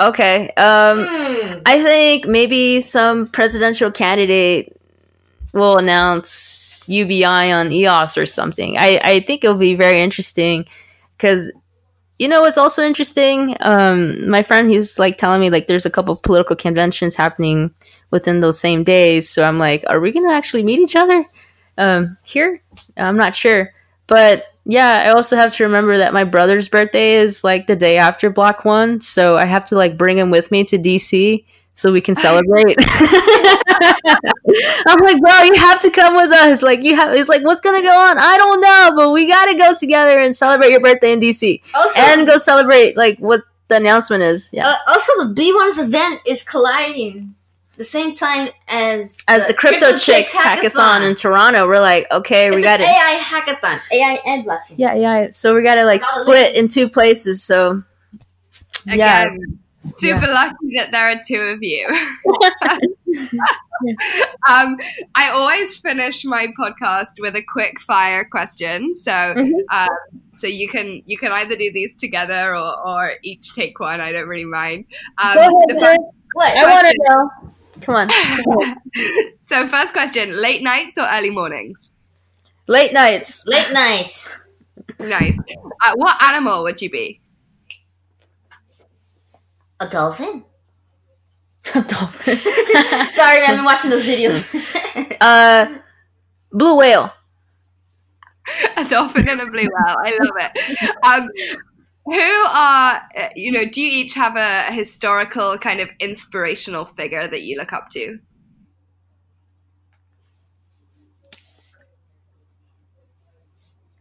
okay. 0.00 0.50
Um, 0.56 1.04
Hmm. 1.06 1.60
I 1.66 1.82
think 1.82 2.26
maybe 2.26 2.80
some 2.80 3.26
presidential 3.28 3.90
candidate 3.90 4.74
will 5.52 5.78
announce 5.78 6.84
UBI 6.88 7.24
on 7.52 7.72
EOS 7.72 8.16
or 8.18 8.26
something. 8.26 8.76
I, 8.78 9.00
I 9.02 9.20
think 9.20 9.44
it'll 9.44 9.56
be 9.56 9.74
very 9.74 10.02
interesting 10.02 10.66
because 11.18 11.52
you 12.18 12.28
know 12.28 12.40
what's 12.40 12.58
also 12.58 12.84
interesting. 12.84 13.56
Um, 13.60 14.28
my 14.30 14.42
friend 14.42 14.70
he's 14.70 14.98
like 14.98 15.18
telling 15.18 15.40
me 15.40 15.50
like 15.50 15.66
there's 15.66 15.86
a 15.86 15.90
couple 15.90 16.16
political 16.16 16.56
conventions 16.56 17.14
happening 17.14 17.74
within 18.10 18.40
those 18.40 18.58
same 18.58 18.84
days. 18.84 19.28
So 19.28 19.44
I'm 19.44 19.58
like, 19.58 19.84
are 19.86 20.00
we 20.00 20.12
gonna 20.12 20.32
actually 20.32 20.62
meet 20.62 20.80
each 20.80 20.96
other 20.96 21.24
um, 21.76 22.16
here? 22.24 22.62
I'm 22.96 23.16
not 23.16 23.36
sure, 23.36 23.72
but 24.06 24.44
yeah, 24.64 25.02
I 25.06 25.10
also 25.10 25.36
have 25.36 25.54
to 25.56 25.64
remember 25.64 25.98
that 25.98 26.12
my 26.12 26.24
brother's 26.24 26.68
birthday 26.68 27.14
is 27.14 27.42
like 27.42 27.66
the 27.66 27.76
day 27.76 27.98
after 27.98 28.30
Block 28.30 28.64
One, 28.64 29.00
so 29.00 29.36
I 29.36 29.44
have 29.44 29.64
to 29.66 29.76
like 29.76 29.96
bring 29.96 30.18
him 30.18 30.30
with 30.30 30.50
me 30.50 30.64
to 30.64 30.78
DC 30.78 31.44
so 31.78 31.92
we 31.92 32.00
can 32.00 32.16
celebrate. 32.16 32.74
I'm 32.80 33.06
like, 34.98 35.20
bro, 35.20 35.42
you 35.42 35.54
have 35.54 35.78
to 35.82 35.92
come 35.92 36.16
with 36.16 36.32
us. 36.32 36.60
Like, 36.60 36.82
you 36.82 36.96
have. 36.96 37.14
He's 37.14 37.28
like, 37.28 37.44
what's 37.44 37.60
gonna 37.60 37.82
go 37.82 37.96
on? 37.96 38.18
I 38.18 38.36
don't 38.36 38.60
know, 38.60 38.94
but 38.96 39.12
we 39.12 39.28
gotta 39.28 39.56
go 39.56 39.76
together 39.76 40.18
and 40.18 40.34
celebrate 40.34 40.72
your 40.72 40.80
birthday 40.80 41.12
in 41.12 41.20
DC 41.20 41.62
Also, 41.74 42.00
and 42.00 42.26
go 42.26 42.36
celebrate 42.36 42.96
like 42.96 43.20
what 43.20 43.44
the 43.68 43.76
announcement 43.76 44.24
is. 44.24 44.50
Yeah, 44.52 44.66
uh, 44.66 44.74
also 44.88 45.24
the 45.24 45.32
B1's 45.40 45.78
event 45.78 46.20
is 46.26 46.42
colliding 46.42 47.36
the 47.76 47.84
same 47.84 48.16
time 48.16 48.48
as 48.66 49.18
as 49.28 49.46
the 49.46 49.54
Crypto, 49.54 49.96
Chicks 49.96 50.36
hackathon. 50.36 51.08
in 51.08 51.14
Toronto, 51.14 51.68
we're 51.68 51.78
like, 51.78 52.08
okay, 52.10 52.50
we 52.50 52.60
got 52.60 52.80
an 52.80 52.86
it. 52.86 52.88
AI 52.88 53.20
hackathon, 53.22 53.78
AI 53.92 54.18
and 54.26 54.44
blockchain. 54.44 54.74
Yeah, 54.78 54.96
yeah. 54.96 55.28
So 55.30 55.54
we 55.54 55.62
gotta 55.62 55.84
like 55.84 56.02
All 56.02 56.18
the 56.18 56.24
split 56.24 56.56
in 56.56 56.66
two 56.66 56.88
places. 56.88 57.44
So 57.44 57.84
yeah, 58.84 59.26
Again, 59.88 60.20
super 60.20 60.32
lucky 60.32 60.76
that 60.76 60.92
there 60.92 61.08
are 61.10 61.20
two 61.26 61.40
of 61.54 61.58
you. 61.62 61.86
um, 64.48 64.76
I 65.14 65.30
always 65.32 65.76
finish 65.76 66.24
my 66.24 66.48
podcast 66.58 67.12
with 67.18 67.36
a 67.36 67.42
quick 67.42 67.80
fire 67.80 68.24
question. 68.30 68.94
So, 68.94 69.10
Mhm. 69.10 69.52
um, 69.72 69.88
so 70.34 70.46
you 70.46 70.68
can 70.68 71.02
you 71.06 71.18
can 71.18 71.32
either 71.32 71.56
do 71.56 71.72
these 71.72 71.94
together 71.96 72.54
or, 72.56 72.86
or 72.88 73.12
each 73.22 73.54
take 73.54 73.80
one. 73.80 74.00
I 74.00 74.12
don't 74.12 74.28
really 74.28 74.44
mind. 74.44 74.84
Um, 75.22 75.34
Go 75.34 75.40
ahead, 75.40 75.52
the 75.68 75.74
first- 75.80 76.00
What? 76.34 76.56
I 76.56 76.64
want 76.72 76.86
to 76.86 76.94
know. 77.08 77.30
Come 77.80 77.94
on, 77.94 78.10
so, 79.40 79.68
first 79.68 79.92
question: 79.92 80.36
late 80.36 80.62
nights 80.62 80.98
or 80.98 81.06
early 81.12 81.30
mornings? 81.30 81.92
late 82.66 82.92
nights. 82.92 83.46
Late 83.46 83.72
nights. 83.72 84.46
Nice. 84.98 85.38
Uh, 85.84 85.92
what 85.96 86.20
animal 86.22 86.62
would 86.64 86.82
you 86.82 86.90
be? 86.90 87.20
A 89.80 89.88
dolphin? 89.88 90.44
A 91.74 91.82
dolphin. 91.82 92.36
Sorry, 93.12 93.44
I've 93.44 93.56
been 93.56 93.64
watching 93.64 93.90
those 93.90 94.04
videos. 94.04 95.16
uh, 95.20 95.78
blue 96.52 96.76
whale. 96.76 97.12
a 98.76 98.84
dolphin 98.88 99.28
and 99.28 99.40
a 99.40 99.46
blue 99.46 99.62
whale. 99.62 99.96
I 99.98 100.18
love 100.20 100.36
it. 100.38 100.96
Um, 101.04 101.28
who 102.06 102.20
are 102.20 103.02
uh, 103.16 103.28
you 103.36 103.52
know? 103.52 103.66
Do 103.66 103.80
you 103.80 104.04
each 104.04 104.14
have 104.14 104.36
a 104.36 104.72
historical 104.72 105.58
kind 105.58 105.80
of 105.80 105.90
inspirational 106.00 106.86
figure 106.86 107.28
that 107.28 107.42
you 107.42 107.56
look 107.56 107.72
up 107.72 107.90
to? 107.90 108.18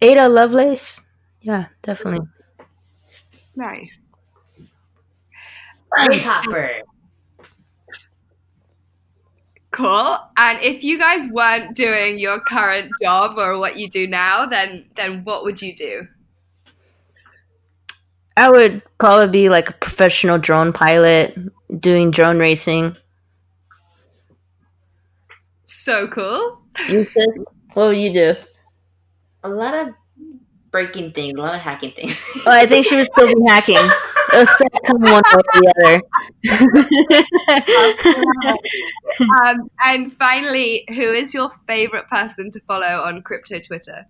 Ada 0.02 0.30
Lovelace. 0.30 1.06
Yeah, 1.42 1.66
definitely. 1.82 2.28
Nice. 3.56 4.07
James 6.00 6.24
Hopper. 6.24 6.82
Cool. 9.72 10.18
And 10.38 10.60
if 10.64 10.84
you 10.84 10.98
guys 10.98 11.28
weren't 11.32 11.76
doing 11.76 12.20
your 12.20 12.40
current 12.40 12.92
job 13.02 13.38
or 13.38 13.58
what 13.58 13.78
you 13.78 13.90
do 13.90 14.08
now, 14.08 14.46
then 14.46 14.90
then 14.96 15.24
what 15.24 15.44
would 15.44 15.62
you 15.62 15.76
do? 15.76 16.08
I 18.36 18.50
would 18.50 18.82
probably 19.00 19.30
be 19.32 19.50
like 19.50 19.70
a 19.70 19.74
professional 19.74 20.38
drone 20.38 20.72
pilot 20.72 21.38
doing 21.82 22.12
drone 22.12 22.40
racing. 22.40 22.96
So 25.64 26.08
cool. 26.08 26.62
You? 26.88 27.06
What 27.74 27.88
would 27.88 27.98
you 27.98 28.14
do? 28.14 28.36
A 29.44 29.50
lot 29.50 29.74
of 29.74 29.94
breaking 30.72 31.12
things, 31.12 31.38
a 31.38 31.42
lot 31.42 31.56
of 31.56 31.62
hacking 31.62 31.92
things. 31.92 32.26
Oh, 32.46 32.52
I 32.52 32.66
think 32.66 32.86
she 32.86 32.96
was 32.96 33.08
still 33.16 33.28
be 33.28 33.42
hacking. 33.48 33.90
It 34.34 34.38
was 34.40 34.50
still 34.50 34.68
coming 34.86 35.12
one 35.12 35.24
way 35.24 35.34
or 35.34 35.44
the 35.54 36.02
other. 38.44 38.58
Um, 39.20 39.70
and 39.84 40.14
finally, 40.14 40.86
who 40.90 41.02
is 41.02 41.34
your 41.34 41.50
favorite 41.68 42.08
person 42.08 42.52
to 42.52 42.60
follow 42.62 43.02
on 43.04 43.22
crypto 43.24 43.60
Twitter? 43.60 44.06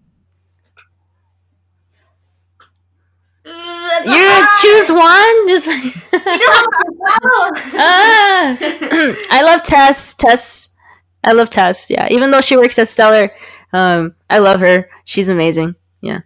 That's 3.43 4.05
you 4.05 4.27
hard. 4.27 4.49
choose 4.61 4.91
one. 4.91 5.47
Just 5.47 5.69
ah. 7.79 8.57
I 9.31 9.41
love 9.43 9.63
Tess. 9.63 10.15
Tess. 10.15 10.75
I 11.23 11.31
love 11.31 11.49
Tess. 11.49 11.89
Yeah, 11.89 12.07
even 12.11 12.31
though 12.31 12.41
she 12.41 12.57
works 12.57 12.77
at 12.77 12.87
Stellar, 12.89 13.31
um, 13.71 14.15
I 14.29 14.39
love 14.39 14.59
her. 14.59 14.89
She's 15.05 15.29
amazing. 15.29 15.75
Yeah. 16.01 16.21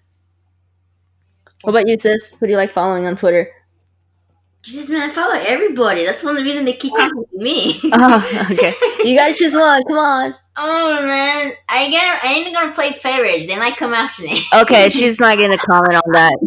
What 1.62 1.72
about 1.72 1.88
you, 1.88 1.98
sis? 2.00 2.40
Who 2.40 2.48
do 2.48 2.52
you 2.52 2.58
like 2.58 2.72
following 2.72 3.06
on 3.06 3.16
Twitter? 3.16 3.48
Jesus, 4.64 4.90
man, 4.90 5.10
I 5.10 5.14
follow 5.14 5.36
everybody. 5.36 6.06
That's 6.06 6.24
one 6.24 6.34
of 6.34 6.38
the 6.38 6.44
reasons 6.44 6.66
they 6.66 6.74
keep 6.74 6.94
coming 6.96 7.26
to 7.32 7.38
me. 7.44 7.80
Oh, 7.94 8.48
okay. 8.52 8.74
You 9.04 9.16
gotta 9.18 9.34
choose 9.34 9.56
one. 9.56 9.84
Come 9.86 9.98
on. 9.98 10.36
oh 10.58 11.02
man, 11.06 11.54
I 11.68 11.90
get. 11.90 12.24
I 12.24 12.34
ain't 12.34 12.56
gonna 12.56 12.74
play 12.74 12.94
favorites. 12.94 13.48
They 13.48 13.58
might 13.58 13.78
come 13.78 13.94
after 13.94 14.24
me. 14.24 14.40
Okay, 14.54 14.90
she's 14.90 15.20
not 15.20 15.38
going 15.38 15.52
to 15.52 15.58
comment 15.58 15.96
on 16.06 16.12
that. 16.14 16.38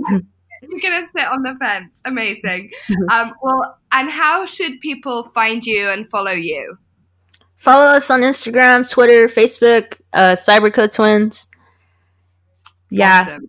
You're 0.62 0.80
gonna 0.80 1.06
sit 1.16 1.26
on 1.26 1.42
the 1.42 1.56
fence. 1.60 2.00
Amazing. 2.04 2.70
um, 3.12 3.34
well, 3.42 3.78
and 3.92 4.10
how 4.10 4.46
should 4.46 4.80
people 4.80 5.24
find 5.24 5.64
you 5.64 5.88
and 5.88 6.08
follow 6.08 6.32
you? 6.32 6.78
Follow 7.56 7.86
us 7.86 8.10
on 8.10 8.20
Instagram, 8.20 8.88
Twitter, 8.88 9.26
Facebook, 9.26 9.98
uh, 10.12 10.32
Cybercode 10.32 10.94
Twins. 10.94 11.48
Yeah. 12.90 13.22
Awesome. 13.26 13.48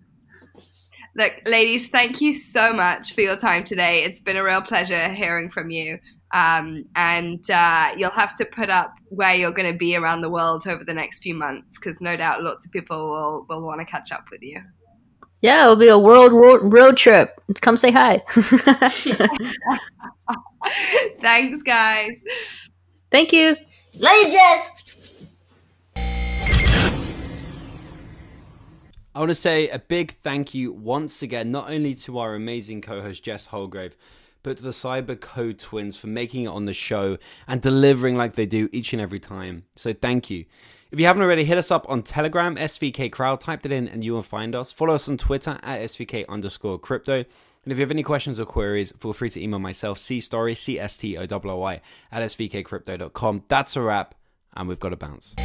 Look, 1.18 1.41
ladies, 1.47 1.88
thank 1.89 2.20
you 2.20 2.34
so 2.34 2.74
much 2.74 3.13
for 3.13 3.22
your 3.22 3.38
time 3.38 3.63
today. 3.63 4.03
It's 4.03 4.20
been 4.20 4.36
a 4.36 4.43
real 4.43 4.61
pleasure 4.61 5.07
hearing 5.09 5.49
from 5.49 5.72
you. 5.72 5.97
Um, 6.34 6.84
and 6.95 7.41
uh, 7.53 7.91
you'll 7.97 8.09
have 8.11 8.36
to 8.36 8.45
put 8.45 8.70
up 8.70 8.93
where 9.07 9.34
you're 9.34 9.53
going 9.53 9.72
to 9.72 9.78
be 9.78 9.95
around 9.95 10.20
the 10.22 10.30
world 10.30 10.68
over 10.68 10.84
the 10.84 10.93
next 10.93 11.20
few 11.24 11.34
months 11.34 11.80
because 11.80 12.01
no 12.01 12.18
doubt 12.18 12.43
lots 12.43 12.66
of 12.66 12.72
people 12.74 13.09
will, 13.09 13.45
will 13.47 13.66
want 13.66 13.80
to 13.80 13.86
catch 13.86 14.11
up 14.11 14.26
with 14.30 14.41
you. 14.41 14.61
Yeah, 15.39 15.63
it'll 15.63 15.78
be 15.78 15.88
a 15.88 15.97
world 15.97 16.34
road, 16.34 16.74
road 16.74 16.97
trip. 16.97 17.39
Come 17.61 17.78
say 17.78 17.91
hi. 17.91 18.22
Thanks, 21.22 21.61
guys. 21.61 22.24
Thank 23.11 23.32
you. 23.32 23.55
Love 23.99 24.32
I 29.16 29.20
want 29.20 29.30
to 29.30 29.36
say 29.36 29.70
a 29.70 29.80
big 29.80 30.11
thank 30.24 30.53
you 30.53 30.74
once 30.74 31.22
again, 31.22 31.49
not 31.49 31.70
only 31.70 31.95
to 31.95 32.20
our 32.20 32.36
amazing 32.36 32.82
co 32.82 33.01
host 33.01 33.24
Jess 33.24 33.47
Houlgrave, 33.47 33.93
but 34.43 34.57
to 34.57 34.63
the 34.63 34.72
Cybercode 34.72 35.57
Twins 35.57 35.95
for 35.95 36.07
making 36.07 36.43
it 36.43 36.47
on 36.49 36.66
the 36.66 36.74
show 36.74 37.18
and 37.47 37.61
delivering 37.61 38.18
like 38.18 38.34
they 38.34 38.45
do 38.45 38.68
each 38.74 38.91
and 38.91 39.01
every 39.01 39.22
time. 39.22 39.63
So 39.78 39.93
thank 39.93 40.30
you. 40.30 40.43
If 40.91 40.99
you 40.99 41.05
haven't 41.05 41.22
already, 41.22 41.45
hit 41.45 41.57
us 41.57 41.72
up 41.72 41.89
on 41.89 42.03
Telegram, 42.03 42.57
SVK 42.57 43.09
Crowd, 43.09 43.39
typed 43.39 43.66
it 43.66 43.72
in 43.72 43.88
and 43.88 44.03
you 44.03 44.11
will 44.11 44.22
find 44.22 44.53
us. 44.53 44.74
Follow 44.74 44.95
us 44.95 45.07
on 45.07 45.18
Twitter 45.18 45.59
at 45.63 45.80
SVK 45.80 46.28
underscore 46.28 46.78
crypto. 46.78 47.20
And 47.20 47.72
if 47.72 47.78
you 47.78 47.84
have 47.84 47.91
any 47.91 48.03
questions 48.03 48.38
or 48.38 48.45
queries, 48.45 48.91
feel 48.99 49.13
free 49.13 49.30
to 49.30 49.41
email 49.41 49.59
myself, 49.59 49.97
C 49.97 50.18
Storry, 50.20 50.57
C 50.57 50.78
S 50.78 50.97
T 50.97 51.18
O 51.18 51.26
W 51.26 51.55
Y, 51.55 51.82
at 52.11 52.22
svkcrypto.com. 52.22 53.43
That's 53.47 53.78
a 53.78 53.82
wrap, 53.82 54.13
and 54.57 54.68
we've 54.68 54.80
got 54.80 54.89
to 54.89 54.97
bounce. 54.97 55.36